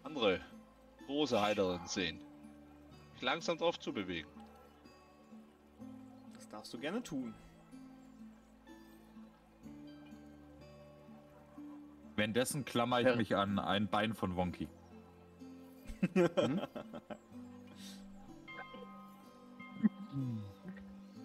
[0.04, 0.40] andere
[1.08, 2.20] große Heilerin sehen.
[3.14, 4.30] Mich langsam drauf zu bewegen.
[6.36, 7.34] das darfst du gerne tun.
[12.22, 13.16] Währenddessen klammer ich Ja.
[13.16, 14.68] mich an ein Bein von Wonky.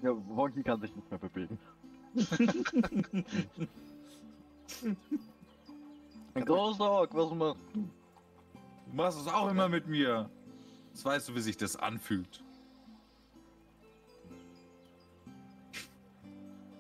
[0.03, 1.59] Ja, Wonky kann sich nicht mehr bewegen.
[6.35, 7.59] Ein großer Ork, was macht?
[7.75, 7.91] Du
[8.93, 10.31] machst es auch immer mit mir.
[10.93, 12.43] Jetzt weißt du, wie sich das anfühlt.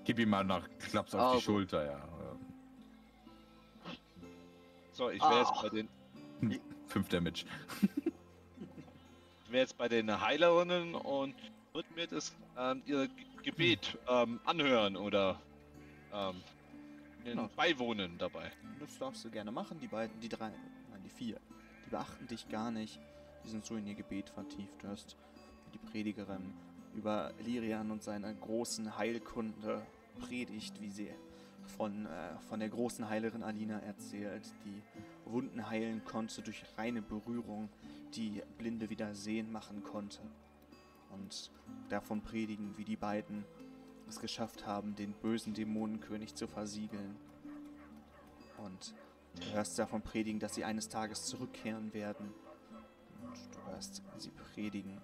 [0.05, 1.41] Gib ihm mal nach Klaps auf die Also.
[1.41, 2.16] Schulter, ja.
[4.97, 5.63] So, ich wäre jetzt Ah.
[5.63, 5.89] bei den
[6.87, 7.45] Fünf Damage.
[9.45, 11.35] ich wär jetzt bei den Heilerinnen und
[11.75, 15.39] würde mir das ähm, ihr Ge- Gebet ähm, anhören oder
[16.15, 16.37] ähm,
[17.25, 17.51] Genau.
[17.57, 18.51] beiwohnen dabei.
[18.81, 19.79] Das darfst du gerne machen.
[19.81, 21.39] Die beiden, die drei, nein, die vier,
[21.85, 22.99] die beachten dich gar nicht.
[23.45, 24.83] Die sind so in ihr Gebet vertieft.
[24.83, 25.17] Du wie
[25.75, 26.55] die Predigerin
[26.95, 29.85] über Lirian und seine großen Heilkunde
[30.21, 31.11] predigt, wie sie
[31.67, 34.83] von, äh, von der großen Heilerin Alina erzählt, die
[35.31, 37.69] Wunden heilen konnte durch reine Berührung,
[38.14, 40.21] die Blinde wieder sehen machen konnte.
[41.11, 41.51] Und
[41.89, 43.45] davon predigen, wie die beiden
[44.09, 47.17] es geschafft haben, den bösen Dämonenkönig zu versiegeln.
[48.59, 48.95] Und
[49.41, 52.33] du hörst davon predigen, dass sie eines Tages zurückkehren werden.
[53.23, 55.01] Und du hörst sie predigen,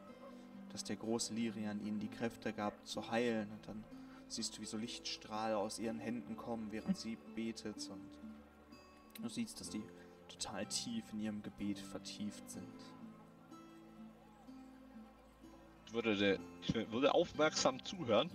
[0.71, 3.51] dass der große Lirian ihnen die Kräfte gab, zu heilen.
[3.51, 3.85] Und dann
[4.33, 7.89] siehst du, wie so Lichtstrahl aus ihren Händen kommen, während sie betet.
[7.91, 8.11] Und
[9.23, 9.83] du siehst, dass die
[10.29, 12.67] total tief in ihrem Gebet vertieft sind.
[15.87, 18.31] Ich würde, ich würde aufmerksam zuhören,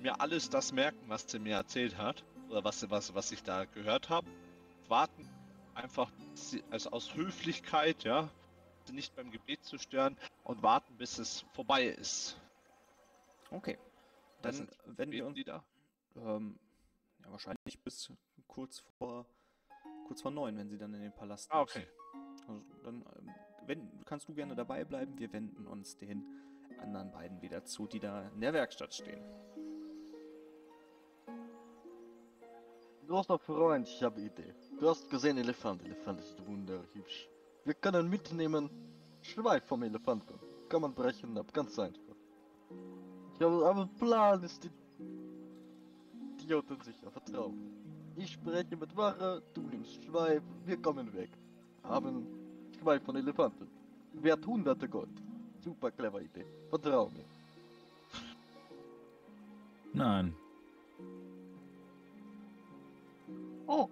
[0.00, 3.64] mir alles das merken, was sie mir erzählt hat, oder was, was, was ich da
[3.64, 4.28] gehört habe.
[4.88, 5.28] Warten
[5.74, 6.10] einfach
[6.70, 8.28] also aus Höflichkeit, ja,
[8.92, 12.36] nicht beim Gebet zu stören und warten, bis es vorbei ist.
[13.50, 13.78] Okay.
[14.42, 15.64] Dann, sind- wenn wir uns die da?
[16.16, 16.58] Ähm,
[17.24, 18.12] ja, wahrscheinlich bis
[18.46, 19.26] kurz vor
[20.06, 21.86] kurz vor neun, wenn sie dann in den Palast Ah, okay.
[22.46, 23.30] Also dann ähm,
[23.66, 25.18] wenn, kannst du gerne dabei bleiben.
[25.18, 26.24] Wir wenden uns den
[26.80, 29.22] anderen beiden wieder zu, die da in der Werkstatt stehen.
[33.06, 34.54] Großer Freund, ich habe Idee.
[34.80, 35.82] Du hast gesehen Elefant.
[35.82, 37.28] Elefant ist wunderhübsch.
[37.64, 38.70] Wir können mitnehmen
[39.22, 40.38] Schweif vom Elefanten.
[40.68, 42.07] Kann man brechen ab, ganz einfach.
[43.38, 44.70] Ich habe aber Plan ist die
[46.42, 47.70] Idioten sicher, vertrau mir.
[48.16, 51.30] Ich spreche mit Wache, du nimmst Schweif, wir kommen weg.
[51.84, 52.26] Haben
[52.80, 53.68] Schweif von Elefanten.
[54.14, 55.22] Wert hunderte Gold.
[55.62, 56.46] Super clever Idee.
[56.68, 57.24] Vertrau mir.
[59.92, 60.34] Nein.
[63.68, 63.88] Oh,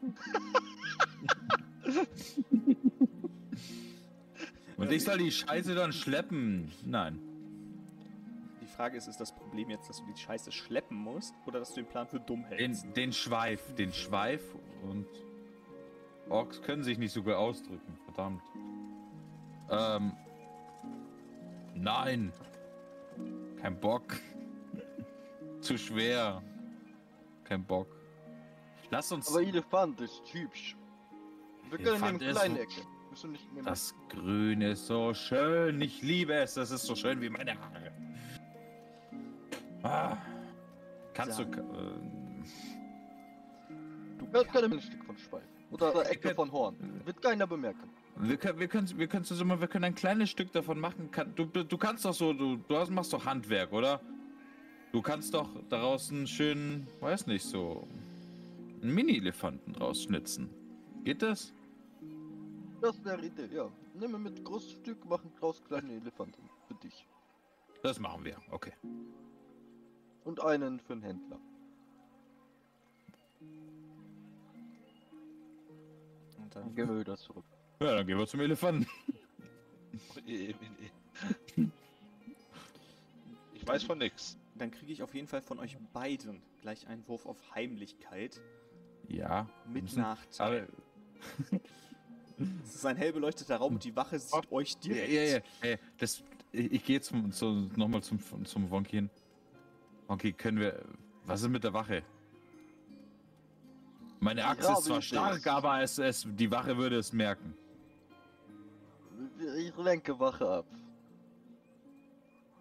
[4.76, 6.72] Und ich soll die Scheiße dann schleppen.
[6.86, 7.27] Nein.
[8.78, 11.70] Die Frage ist, ist das Problem jetzt, dass du die Scheiße schleppen musst oder dass
[11.74, 12.86] du den Plan für dumm Den, hältst?
[12.96, 13.74] den Schweif.
[13.74, 14.40] Den Schweif
[14.84, 15.04] und.
[16.28, 17.98] Orks können sich nicht so gut ausdrücken.
[18.04, 18.40] Verdammt.
[19.68, 20.12] Ähm.
[21.74, 22.32] Nein.
[23.60, 24.16] Kein Bock.
[25.60, 26.40] Zu schwer.
[27.42, 27.88] Kein Bock.
[28.90, 30.76] Lass uns aber Elefant ist hübsch.
[31.68, 33.62] Wir können Elefant nehmen ist kleine so- Ecke.
[33.64, 35.80] Das Grün ist so schön.
[35.80, 36.54] Ich liebe es.
[36.54, 37.87] Das ist so schön wie meine Haare.
[39.82, 40.16] Ah.
[41.14, 41.44] Kannst Ja.
[41.44, 41.60] du.
[41.60, 42.44] ähm,
[44.32, 45.42] Wir können ein Stück von Schweif.
[45.70, 46.76] Oder Wir Ecke von Horn.
[47.04, 47.88] Wird keiner bemerken.
[48.20, 51.10] Wir können, wir können, wir können zusammen, wir können ein kleines Stück davon machen.
[51.10, 54.00] Kann, du, du du kannst doch so, du, du hast, machst doch Handwerk, oder?
[54.90, 57.86] Du kannst doch daraus einen schönen, weiß nicht, so
[58.82, 60.50] einen Mini-Elefanten draus schnitzen.
[61.04, 61.52] Geht das?
[62.80, 63.68] Das wäre Idee, ja.
[63.94, 66.48] Nehmen wir mit großes Stück, machen draus kleine Elefanten.
[66.66, 67.06] Für dich.
[67.82, 68.72] Das machen wir, okay.
[70.28, 71.38] Und einen für den Händler.
[76.36, 77.46] Und Dann gehen wir wieder zurück.
[77.80, 78.86] Ja, dann gehen wir zum Elefanten.
[83.54, 84.38] Ich weiß von nix.
[84.54, 88.40] Dann kriege ich auf jeden Fall von euch beiden gleich einen Wurf auf Heimlichkeit
[89.08, 89.48] Ja.
[89.66, 90.68] mit müssen- Nachteil.
[92.64, 95.10] Es ist ein hell beleuchteter Raum und die Wache sieht euch ja, direkt.
[95.12, 96.22] ja, ja, ja, das,
[96.52, 99.10] ich, ich gehe zum, zu, nochmal zum, zum Wonky hin.
[100.08, 100.82] Wonky, können wir,
[101.24, 102.02] was ist mit der Wache?
[104.20, 107.54] Meine Ja, Axt ist zwar stark, aber es, es, die Wache würde es merken.
[109.56, 110.66] Ich lenke Wache ab.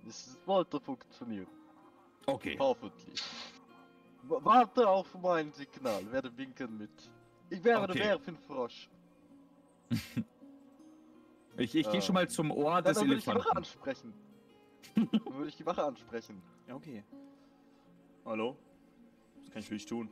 [0.08, 1.48] Es sollte funktionieren.
[2.26, 2.58] Okay.
[2.60, 3.24] Hoffentlich.
[4.24, 6.10] Warte auf mein Signal.
[6.12, 6.92] Werde winken mit.
[7.50, 8.00] Ich werde Okay.
[8.00, 8.90] werfen, Frosch.
[11.60, 12.02] Ich, ich gehe Ja.
[12.02, 13.58] schon mal zum Ohr Ja, des dann würde ich die Wache Elefanten.
[13.58, 14.14] ansprechen.
[14.96, 16.40] dann würde ich die Wache ansprechen.
[16.68, 17.04] Ja, okay.
[18.28, 18.58] Hallo?
[19.40, 20.10] Was kann ich für dich tun?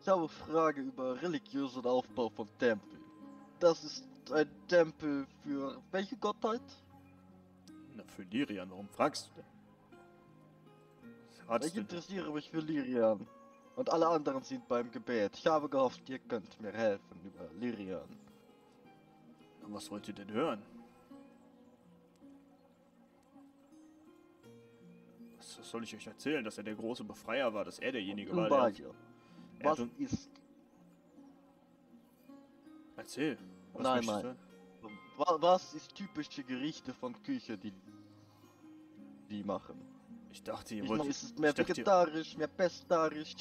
[0.00, 3.00] Ich habe eine Frage über religiösen Aufbau von Tempel.
[3.58, 6.62] Das ist ein Tempel für welche Gottheit?
[7.96, 9.44] Na, für Lirian, warum fragst du denn?
[11.66, 13.26] Ich interessiere mich für Lirian.
[13.74, 15.36] Und alle anderen sind beim Gebet.
[15.36, 18.08] Ich habe gehofft, ihr könnt mir helfen über Lirian.
[19.62, 20.62] Was wollt ihr denn hören?
[25.52, 28.34] Was, was soll ich euch erzählen, dass er der große Befreier war, dass er derjenige
[28.34, 28.86] war, der...
[29.58, 30.30] Er Was uns- ist
[32.96, 33.38] Erzähl.
[33.72, 34.36] Was Nein, nein.
[35.16, 37.72] Was ist typische Gerichte von Küche, die
[39.28, 39.80] die machen?
[40.30, 40.98] Ich dachte, ihr Ich wollt...
[41.00, 43.34] meine, ist es mehr ihr- vegetarisch, mehr pestarisch?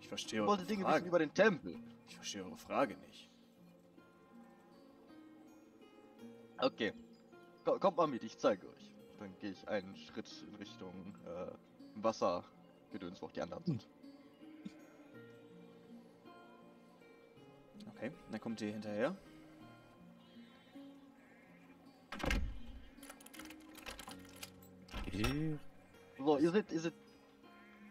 [0.00, 1.76] Ich verstehe Ich wollte Dinge wissen über den Tempel.
[2.08, 3.30] Ich verstehe eure Frage nicht.
[6.58, 6.92] Okay.
[7.64, 8.73] Ko- Kommt mal mit, ich zeige euch.
[9.24, 10.92] Dann gehe ich einen Schritt in Richtung
[11.24, 11.50] äh,
[11.94, 13.88] Wassergedöns, wo auch die anderen sind.
[17.96, 19.16] Okay, dann kommt ihr hinterher.
[25.06, 25.58] Okay.
[26.18, 26.94] So, ihr seht, ihr seht,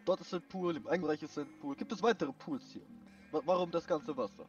[0.04, 1.76] dort ist ein Pool, im Einbereich ist ein Pool.
[1.76, 2.82] Gibt es weitere Pools hier?
[3.30, 4.46] Wa- Warum das ganze Wasser?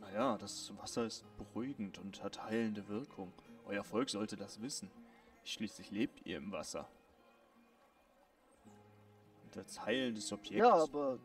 [0.00, 3.32] Naja, das Wasser ist beruhigend und hat heilende Wirkung.
[3.66, 4.90] Euer Volk sollte das wissen.
[5.44, 6.88] Schließlich lebt ihr im Wasser.
[9.44, 10.58] Und als heilendes Objekt.
[10.60, 11.18] Ja, aber.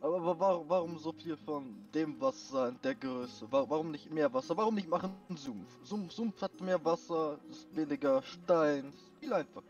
[0.00, 3.50] Aber, aber warum, warum so viel von dem Wasser in der Größe?
[3.50, 4.56] Wa- Warum nicht mehr Wasser?
[4.56, 5.78] Warum nicht machen Sumpf?
[5.82, 9.64] Sumpf, Sumpf hat mehr Wasser, ist weniger Stein, ist viel einfacher.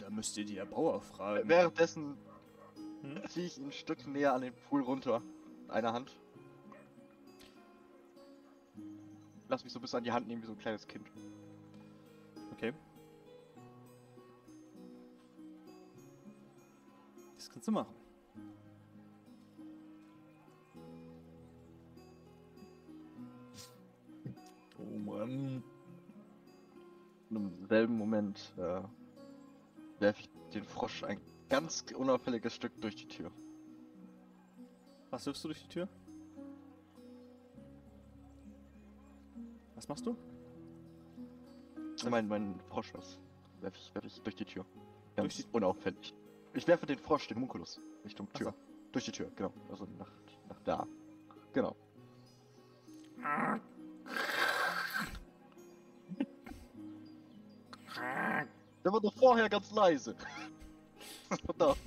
[0.00, 1.48] Da müsst ihr die Erbauer fragen.
[1.48, 2.16] Währenddessen
[3.02, 3.20] Hm?
[3.28, 5.20] ziehe ich ihn ein Stück näher an den Pool runter.
[5.64, 6.16] In einer Hand.
[9.50, 11.10] Lass mich so bis an die Hand nehmen wie so ein kleines Kind.
[12.52, 12.72] Okay.
[17.34, 17.92] Das kannst du machen.
[24.78, 25.64] Oh Mann.
[27.30, 28.82] Und im selben Moment äh,
[29.98, 33.32] werfe ich den Frosch ein ganz unauffälliges Stück durch die Tür.
[35.10, 35.88] Was wirfst du durch die Tür?
[39.80, 40.14] Was machst du?
[42.10, 43.18] Mein, mein Frosch was.
[43.62, 44.66] Werfe ich, werf ich durch die Tür.
[45.16, 46.14] Ganz Durch unauffällig.
[46.52, 48.52] Ich werfe den Frosch, den Munculus, Richtung Tür.
[48.92, 49.54] Durch die Tür, genau.
[49.70, 50.12] Also nach,
[50.50, 50.86] nach da.
[51.54, 51.74] Genau.
[58.84, 60.14] Der war doch vorher ganz leise.
[61.46, 61.78] Verdammt.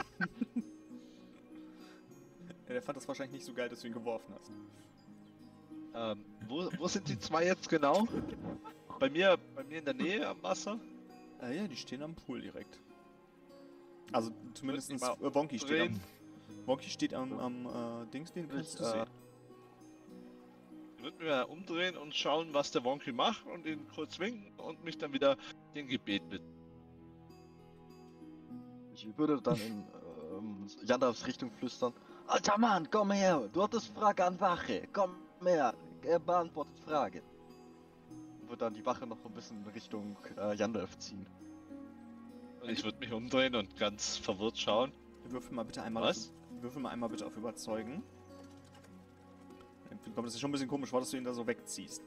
[2.68, 4.52] Ja, der fand das wahrscheinlich nicht so geil, dass du ihn geworfen hast.
[5.96, 8.08] Ähm, wo, wo sind die zwei jetzt genau?
[9.00, 10.80] Bei mir, bei mir in der Nähe am Wasser?
[11.42, 12.80] Äh, ja, die stehen am Pool direkt.
[14.12, 15.00] Also zumindest äh,
[15.34, 16.00] Wonky steht am,
[16.66, 19.06] Wonky steht am, am äh, Dings, den kannst du äh, sehen.
[20.98, 24.84] Ich würde mir umdrehen und schauen, was der Wonky macht und ihn kurz winken und
[24.84, 25.38] mich dann wieder
[25.76, 26.42] den Gebet mit.
[28.94, 29.86] Ich würde dann in
[30.38, 31.94] ähm, Jandalfs Richtung flüstern.
[32.28, 33.50] Alter Mann, komm her!
[33.52, 34.88] Du hattest Frage an Wache!
[34.94, 35.74] Komm her!
[36.04, 37.22] Er beantwortet Fragen.
[38.42, 41.26] Und würde dann die Wache noch ein bisschen in Richtung äh, Jandalf ziehen.
[42.62, 44.92] Und ich würde mich umdrehen und ganz verwirrt schauen.
[45.26, 46.30] Würfel mal bitte einmal Was?
[46.30, 48.04] Auf, würfel mal einmal bitte auf Überzeugen.
[49.90, 52.02] Dann kommt es schon ein bisschen komisch vor, dass du ihn da so wegziehst.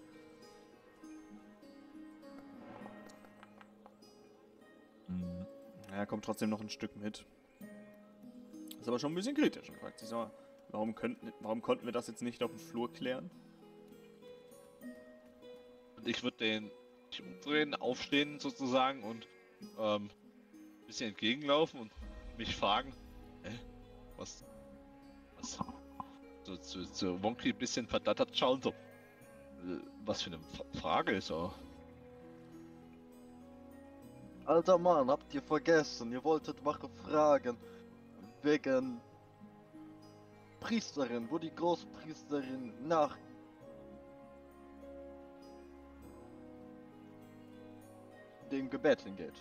[5.08, 5.46] Mhm.
[5.88, 7.24] Ja, er kommt trotzdem noch ein Stück mit.
[8.80, 10.30] Ist aber schon ein bisschen kritisch und fragt sich so,
[10.70, 13.30] warum, könnten, warum konnten wir das jetzt nicht auf dem Flur klären?
[15.96, 16.70] Und ich würde den
[17.08, 19.26] mich umdrehen, aufstehen sozusagen und
[19.78, 20.10] ähm,
[20.80, 21.92] ein bisschen entgegenlaufen und
[22.36, 22.92] mich fragen,
[23.42, 23.58] hä?
[24.16, 24.44] Was?
[25.36, 25.58] Was?
[26.44, 28.70] So zu, zu Wonky ein bisschen verdattert schauen, so.
[28.70, 31.52] äh, Was für eine F Frage so.
[34.44, 36.12] Alter Mann, habt ihr vergessen?
[36.12, 37.56] Ihr wolltet Wache fragen.
[38.42, 39.00] Wegen
[40.66, 43.16] Priesterin, wo die Großpriesterin nach
[48.50, 49.34] dem Gebet hingeht.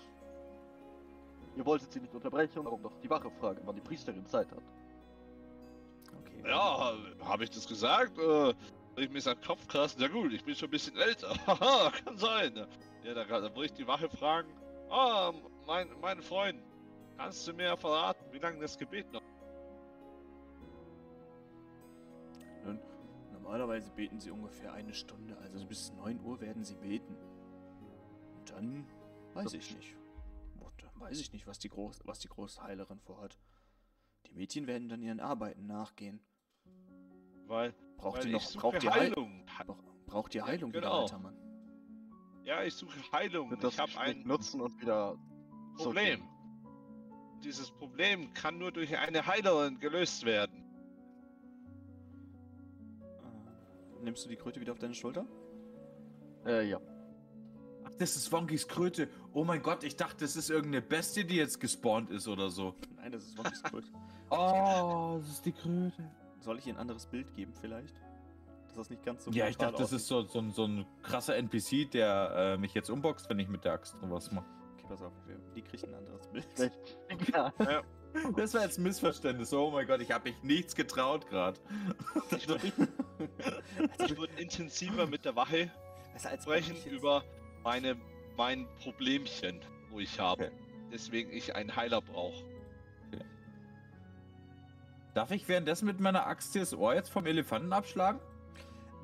[1.55, 4.61] Ihr wolltet sie nicht unterbrechen, darum doch die Wache fragen, wann die Priesterin Zeit hat.
[6.19, 6.47] Okay.
[6.47, 8.19] Ja, habe ich das gesagt?
[8.19, 8.53] Äh,
[8.97, 9.99] ich mir seinen Kopf krassen?
[10.01, 11.33] Ja gut, ich bin schon ein bisschen älter.
[11.47, 12.67] Haha, kann sein.
[13.03, 14.49] Ja, da, da würde ich die Wache fragen.
[14.91, 15.33] Ah,
[15.65, 16.61] mein, mein Freund,
[17.17, 19.23] kannst du mir verraten, wie lange das Gebet noch?
[23.45, 27.15] Normalerweise beten sie ungefähr eine Stunde, also bis 9 Uhr werden sie beten.
[27.15, 28.87] Und dann
[29.35, 29.95] weiß ich nicht.
[30.59, 33.37] Und dann weiß ich nicht, was die, Groß was die Großheilerin vorhat.
[34.25, 36.19] Die Mädchen werden dann ihren Arbeiten nachgehen.
[37.45, 39.45] Weil, Braucht weil ihr noch, ich suche braucht ihr Heilung?
[39.59, 39.79] Heilung.
[40.07, 40.87] Braucht ihr Ja, Heilung, genau.
[40.87, 41.37] wieder, alter Mann?
[42.43, 43.51] Ja, ich suche Heilung.
[43.51, 45.17] Wird das Ich habe Gespräch ein nutzen und wieder
[45.75, 46.19] Problem.
[46.19, 46.29] zurückgehen.
[47.43, 50.64] Dieses Problem kann nur durch eine Heilerin gelöst werden.
[54.05, 55.25] Nimmst du die Kröte wieder auf deine Schulter?
[56.45, 56.79] Äh, ja.
[57.83, 59.09] Ach, das ist Wonkys Kröte.
[59.33, 62.75] Oh mein Gott, ich dachte, das ist irgendeine Bestie, die jetzt gespawnt ist oder so.
[62.95, 63.87] Nein, das ist Wonkys Kröte.
[64.31, 66.11] Oh, das ist die Kröte.
[66.39, 67.93] Soll ich ihr ein anderes Bild geben vielleicht?
[68.63, 70.85] Dass das nicht ganz so Ja, ich dachte, das ist so, so, ein- so ein
[71.03, 74.45] krasser NPC, der äh, mich jetzt unboxt, wenn ich mit der Axt was mache.
[74.73, 75.13] Okay, pass auf,
[75.55, 76.47] die kriegt ein anderes Bild.
[77.31, 77.53] Ja.
[78.35, 79.53] Das war jetzt ein Missverständnis.
[79.53, 81.59] Oh mein Gott, ich habe mich nichts getraut gerade.
[82.37, 82.71] Ich würde
[84.05, 85.71] ich würd intensiver mit der Wache
[86.13, 87.23] Also als sprechen über
[87.63, 87.95] meine,
[88.35, 90.45] mein Problemchen, wo ich habe.
[90.45, 90.55] Okay.
[90.91, 92.43] Deswegen ich einen Heiler brauche.
[95.15, 98.19] Darf ich währenddessen mit meiner Axt hier das Ohr jetzt vom Elefanten abschlagen?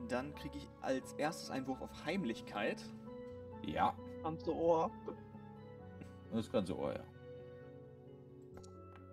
[0.09, 2.83] Dann kriege ich als erstes einen Wurf auf Heimlichkeit.
[3.65, 3.93] Ja.
[4.23, 4.91] Ans Ohr.
[6.33, 7.03] Das ganze Ohr, ja.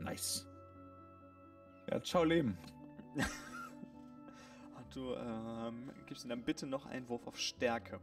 [0.00, 0.46] Nice.
[1.90, 2.56] Ja, ciao Leben.
[4.76, 8.00] Und du ähm, gibst mir dann bitte noch einen Wurf auf Stärke.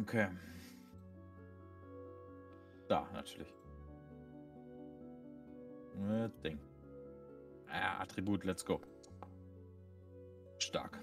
[0.00, 0.28] Okay.
[2.88, 3.52] Da, natürlich.
[6.08, 6.58] Äh, Ding.
[7.68, 8.80] Ja, Attribut, let's go.
[10.58, 10.98] Stark.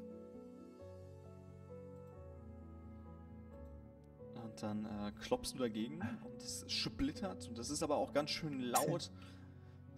[4.35, 7.47] Und dann äh, klopfst du dagegen und es splittert.
[7.47, 9.11] Und das ist aber auch ganz schön laut.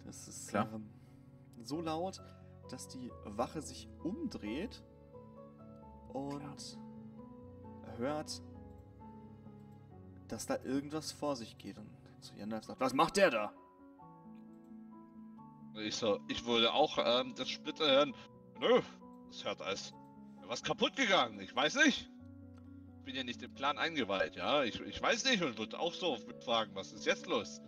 [0.04, 0.68] Das ist Klar.
[0.72, 0.88] Ähm,
[1.62, 2.20] so laut,
[2.70, 4.82] dass die Wache sich umdreht
[6.12, 6.78] und
[7.96, 8.42] hört,
[10.28, 11.78] dass da irgendwas vor sich geht.
[11.78, 11.90] Und
[12.20, 13.52] zu Jandalf sagt, was macht der da?
[15.76, 18.14] Ich so, ich wollte auch ähm, das Splitter hören.
[18.58, 18.80] Nö,
[19.28, 19.92] das hört als
[20.46, 21.40] was kaputt gegangen.
[21.40, 22.10] Ich weiß nicht.
[22.98, 24.64] Ich bin ja nicht im Plan eingeweiht, ja.
[24.64, 27.60] Ich, ich weiß nicht und würde auch so fragen, was ist jetzt los?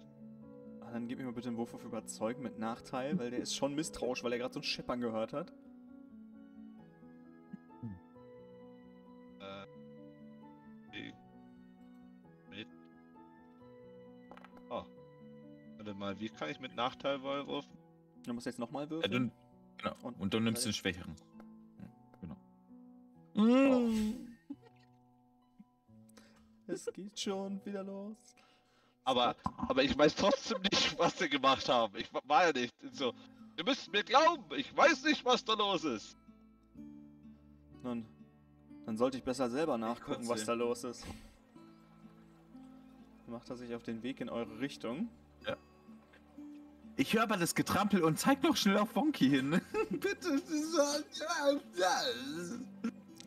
[0.93, 3.75] Dann gib mir mal bitte einen Wurf auf Überzeugen mit Nachteil, weil der ist schon
[3.75, 5.53] misstrauisch, weil er gerade so ein Scheppern gehört hat.
[9.41, 11.13] Äh,
[12.51, 12.67] mit.
[14.71, 14.85] Oh.
[15.77, 17.77] Warte mal, wie kann ich mit Nachteil würfeln?
[18.25, 19.31] Du musst jetzt nochmal Ja, würfeln.
[19.31, 19.97] du, genau.
[20.03, 21.17] Und- Und, du nimmst den Schwächeren.
[22.21, 22.37] Genau.
[23.35, 23.89] Oh.
[26.67, 28.37] Es es geht schon wieder los.
[29.05, 29.37] Aber,
[29.69, 31.97] aber ich weiß trotzdem nicht, was sie gemacht haben.
[31.97, 33.13] Ich war ja nicht so.
[33.57, 36.17] Ihr müsst mir glauben, ich weiß nicht, was da los ist.
[37.83, 38.07] Nun,
[38.87, 41.05] dann sollte ich besser selber nachgucken, was da los ist.
[43.27, 45.09] Macht er sich auf den Weg in eure Richtung.
[46.97, 49.61] Ich höre aber das Getrampel und zeig doch schnell auf Wonky hin.
[49.91, 50.41] Bitte.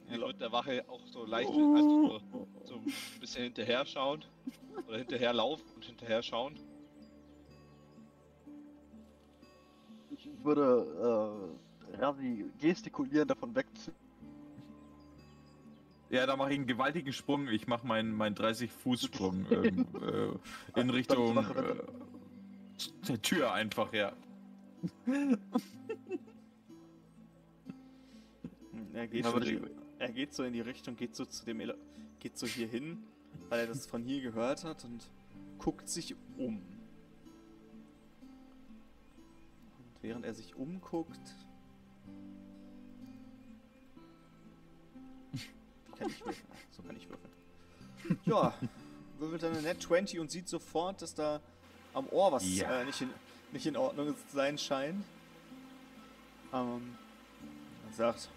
[0.07, 4.23] Ich würde der Wache auch so leicht also so, so ein bisschen hinterher schauen.
[4.88, 6.55] Oder hinterher laufen und hinterher schauen.
[10.11, 11.55] Ich würde
[11.91, 13.93] äh, Ravi gestikulieren, davon wegziehen.
[16.09, 17.47] Ja, da mache ich einen gewaltigen Sprung.
[17.47, 19.86] Ich mache meinen mein 30-Fuß-Sprung ähm,
[20.76, 21.76] äh, in Richtung äh,
[23.07, 24.13] der Tür einfach, ja.
[28.93, 29.61] Er geht, so in die- die,
[29.99, 31.78] er geht so in die Richtung, geht so zu dem Ele
[32.19, 33.03] geht so hier hin,
[33.49, 35.03] weil er das von hier gehört hat und
[35.59, 36.57] guckt sich um.
[39.77, 41.19] Und während er sich umguckt.
[45.97, 46.47] Kann ich würfeln?
[46.71, 47.31] So kann ich würfeln.
[48.25, 48.53] Ja,
[49.17, 51.41] würfelt dann eine Net 20 und sieht sofort, dass da
[51.93, 52.81] am Ohr was Ja.
[52.81, 53.09] äh, nicht, in,
[53.51, 55.03] nicht in Ordnung zu sein scheint.
[56.53, 56.95] Ähm,
[57.88, 58.29] er sagt,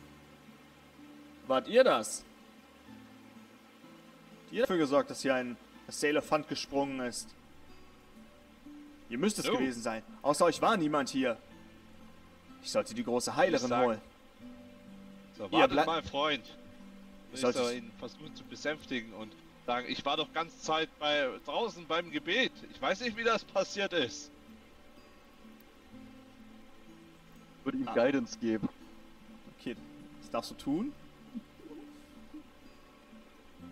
[1.46, 2.24] wart ihr das?
[4.48, 5.56] Habt Ihr dafür gesorgt, dass hier ein
[6.02, 7.28] der Elefant gesprungen ist.
[9.10, 9.52] Ihr müsst es So.
[9.52, 10.02] gewesen sein.
[10.22, 11.36] Außer euch war niemand hier.
[12.62, 14.00] Ich sollte die große Heilerin holen.
[15.36, 16.44] So, Ihr wartet bleib- mal, Freund.
[17.32, 19.32] Ich Sollte ihn versuchen zu besänftigen und
[19.66, 22.52] sagen, ich war doch ganz Zeit bei draußen beim Gebet.
[22.72, 24.30] Ich weiß nicht, wie das passiert ist.
[27.60, 27.94] Ich würde ihm Ah.
[27.94, 28.68] Guidance geben.
[29.58, 29.76] Okay,
[30.20, 30.92] das darfst du tun.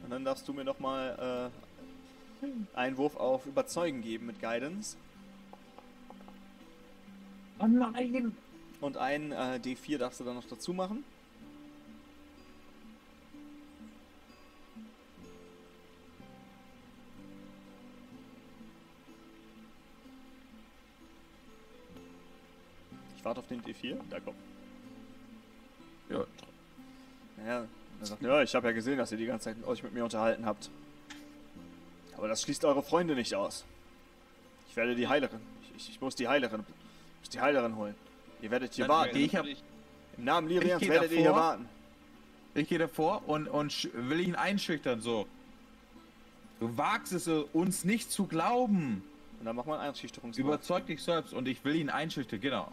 [0.06, 1.50] Und dann darfst du mir nochmal
[2.44, 4.96] äh, einen Wurf auf Überzeugen geben mit Guidance.
[7.58, 8.32] Oh nein!
[8.80, 11.02] Und einen äh, D4 darfst du dann noch dazu machen.
[23.16, 23.96] Ich warte auf den D4.
[24.08, 24.36] Da kommt.
[26.08, 26.24] Ja,
[27.44, 27.66] Ja,
[28.00, 30.04] er sagt, ja, ich habe ja gesehen, dass ihr die ganze Zeit euch mit mir
[30.04, 30.70] unterhalten habt.
[32.16, 33.64] Aber das schließt eure Freunde nicht aus.
[34.70, 35.40] Ich werde die Heilerin.
[35.62, 36.60] Ich, ich, ich muss die Heilerin.
[36.60, 37.94] Ich muss die Heilerin holen.
[38.42, 39.16] Ihr werdet hier Dann warten.
[39.16, 39.56] ich ab- würde
[40.18, 41.40] Im Namen Lirians werdet ihr hier davor.
[41.42, 41.68] warten.
[42.54, 45.26] Ich gehe davor und, und will ihn einschüchtern, so.
[46.60, 49.02] Du wagst es, uns nicht zu glauben.
[49.38, 50.46] Und dann machen wir einen Einschüchterungswurf.
[50.46, 52.72] Überzeug dich selbst und ich will ihn einschüchtern, genau.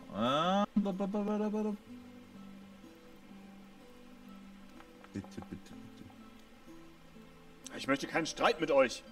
[5.13, 6.03] Bitte, bitte, bitte.
[7.77, 9.03] Ich möchte keinen Streit mit euch.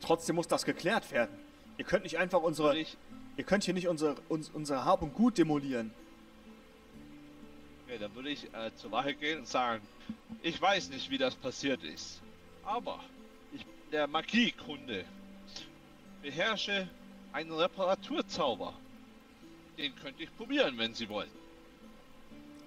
[0.00, 1.36] Trotzdem muss das geklärt werden.
[1.78, 2.76] Ihr könnt nicht einfach unsere.
[2.76, 2.96] ich,
[3.36, 5.92] Ihr könnt hier nicht unsere, uns, unsere Hab und Gut demolieren.
[7.86, 9.82] okay, dann würde ich äh, zur Wache gehen und sagen,
[10.42, 12.20] ich weiß nicht, wie das passiert ist.
[12.64, 13.00] Aber
[13.52, 15.04] ich bin der Magiekunde.
[16.22, 16.88] Beherrsche
[17.32, 18.72] einen Reparaturzauber.
[19.76, 21.30] Den könnte ich probieren, wenn Sie wollen.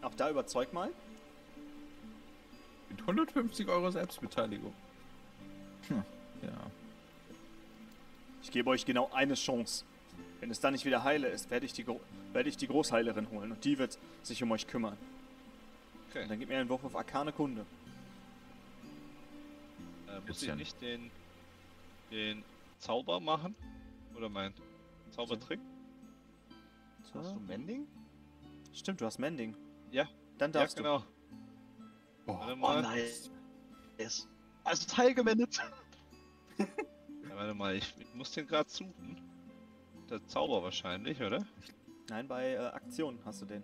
[0.01, 0.91] Auch da überzeug mal.
[2.89, 4.73] Mit 150 Euro Selbstbeteiligung.
[5.87, 6.03] Hm,
[6.41, 6.71] ja.
[8.41, 9.85] Ich gebe euch genau eine Chance.
[10.39, 11.99] Wenn es dann nicht wieder heile ist, werde ich die, Gro
[12.31, 14.97] werde ich die Großheilerin holen und die wird sich um euch kümmern.
[16.09, 16.23] Okay.
[16.23, 17.65] Und dann gib mir einen Wurf auf Arkane Kunde.
[20.07, 20.55] Äh, muss ich ja.
[20.55, 21.09] nicht den,
[22.11, 22.43] den
[22.79, 23.55] Zauber machen?
[24.15, 24.53] Oder mein
[25.11, 25.59] Zaubertrick?
[27.13, 27.87] Hast du Mending?
[28.73, 29.55] Stimmt, du hast Mending.
[29.91, 30.07] Ja.
[30.37, 31.03] Dann Ja, darfst genau.
[32.27, 32.81] Oh, Warte Oh mal.
[32.81, 32.99] nein.
[33.97, 34.27] Ist
[34.63, 35.59] also Teil gewendet.
[36.57, 36.65] Ja,
[37.35, 39.21] warte mal, ich, ich muss den gerade suchen.
[40.09, 41.45] Der Zauber wahrscheinlich, oder?
[42.09, 43.63] Nein, bei äh, Aktion hast du den.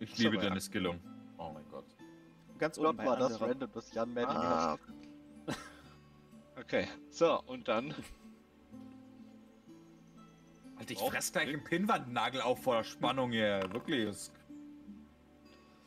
[0.00, 0.42] ich liebe ja.
[0.42, 1.00] deine Skillung.
[1.38, 1.84] Oh mein Gott.
[2.58, 4.80] Ganz unten war das random, dass Jan Mending Ah, hat.
[6.56, 7.92] Okay, so, und dann.
[10.76, 13.60] Alter, ich Auch fress gleich einen Pinnwandnagel auf vor der Spannung hier.
[13.72, 14.06] Wirklich.
[14.06, 14.32] Das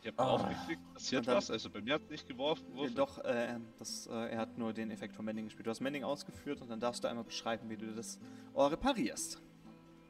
[0.08, 0.32] Ich hab Ah.
[0.36, 1.52] aufgeklickt, passiert was?
[1.52, 2.66] Also bei mir hat nicht geworfen.
[2.78, 5.68] Ja, doch, äh, das, äh, er hat nur den Effekt von Mending gespielt.
[5.68, 8.18] Du hast Mending ausgeführt und dann darfst du einmal beschreiben, wie du das
[8.54, 9.42] oh, reparierst.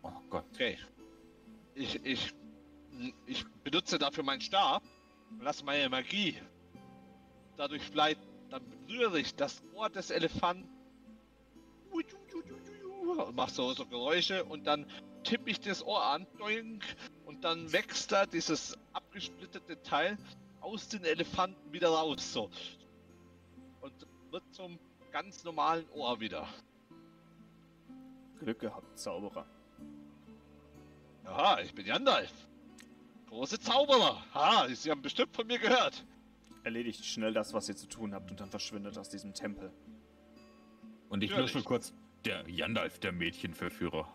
[0.04, 0.46] Oh Gott.
[0.54, 0.78] Okay.
[1.74, 2.32] Ich, ich,
[3.26, 4.84] ich benutze dafür meinen Stab
[5.32, 6.38] und lasse meine Magie
[7.56, 8.20] dadurch vielleicht,
[8.52, 10.70] dann berühre ich das Ohr des Elefanten
[13.34, 14.86] mach so, so Geräusche und dann
[15.24, 16.26] tippe ich das Ohr an
[17.26, 20.18] und dann wächst da dieses abgesplittete Teil
[20.62, 22.34] aus den Elefanten wieder raus.
[22.34, 22.50] So.
[23.82, 23.94] Und
[24.32, 24.80] wird zum
[25.12, 26.48] ganz normalen Ohr wieder.
[28.40, 29.46] Glück gehabt, Zauberer.
[31.26, 32.32] Aha, ich bin Jandalf.
[33.28, 34.24] Große Zauberer.
[34.34, 36.06] Ha, Sie haben bestimmt von mir gehört.
[36.64, 39.72] Erledigt schnell das, was ihr zu tun habt und dann verschwindet aus diesem Tempel.
[41.10, 41.54] Und ich Natürlich.
[41.54, 41.94] nuschel kurz.
[42.28, 44.06] Der Jandalf, der Mädchenverführer.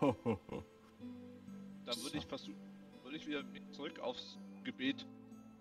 [1.87, 2.61] Dann würde ich versuchen,
[3.03, 5.07] würde ich wieder zurück aufs Gebet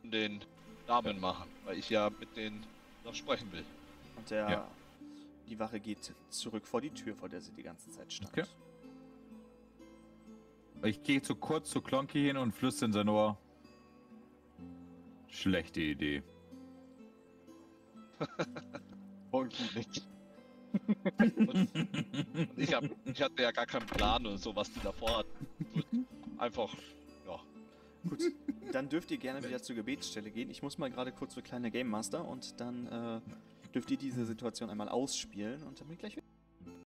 [0.02, 0.43] von den
[0.86, 2.66] Damen machen, weil ich ja mit denen
[3.06, 3.64] noch sprechen will.
[4.18, 4.68] Und der, Ja.
[5.47, 8.32] die Wache geht zurück vor die Tür, vor der sie die ganze Zeit stand.
[8.38, 8.45] Okay.
[10.84, 13.38] Ich gehe zu kurz zu Klonky hin und flüstere in sein Ohr.
[15.30, 16.22] Schlechte Idee.
[19.32, 20.11] Honky nicht.
[21.38, 21.69] Und
[22.57, 26.07] ich, hab, ich hatte ja gar keinen Plan und so, was die davor hatten.
[26.38, 26.74] Einfach,
[27.26, 27.39] ja.
[28.07, 28.22] Gut,
[28.72, 30.49] dann dürft ihr gerne wieder zur Gebetsstelle gehen.
[30.49, 34.26] Ich muss mal gerade kurz für kleine Game Master und dann äh, dürft ihr diese
[34.26, 36.30] Situation einmal ausspielen und dann bin ich gleich wieder.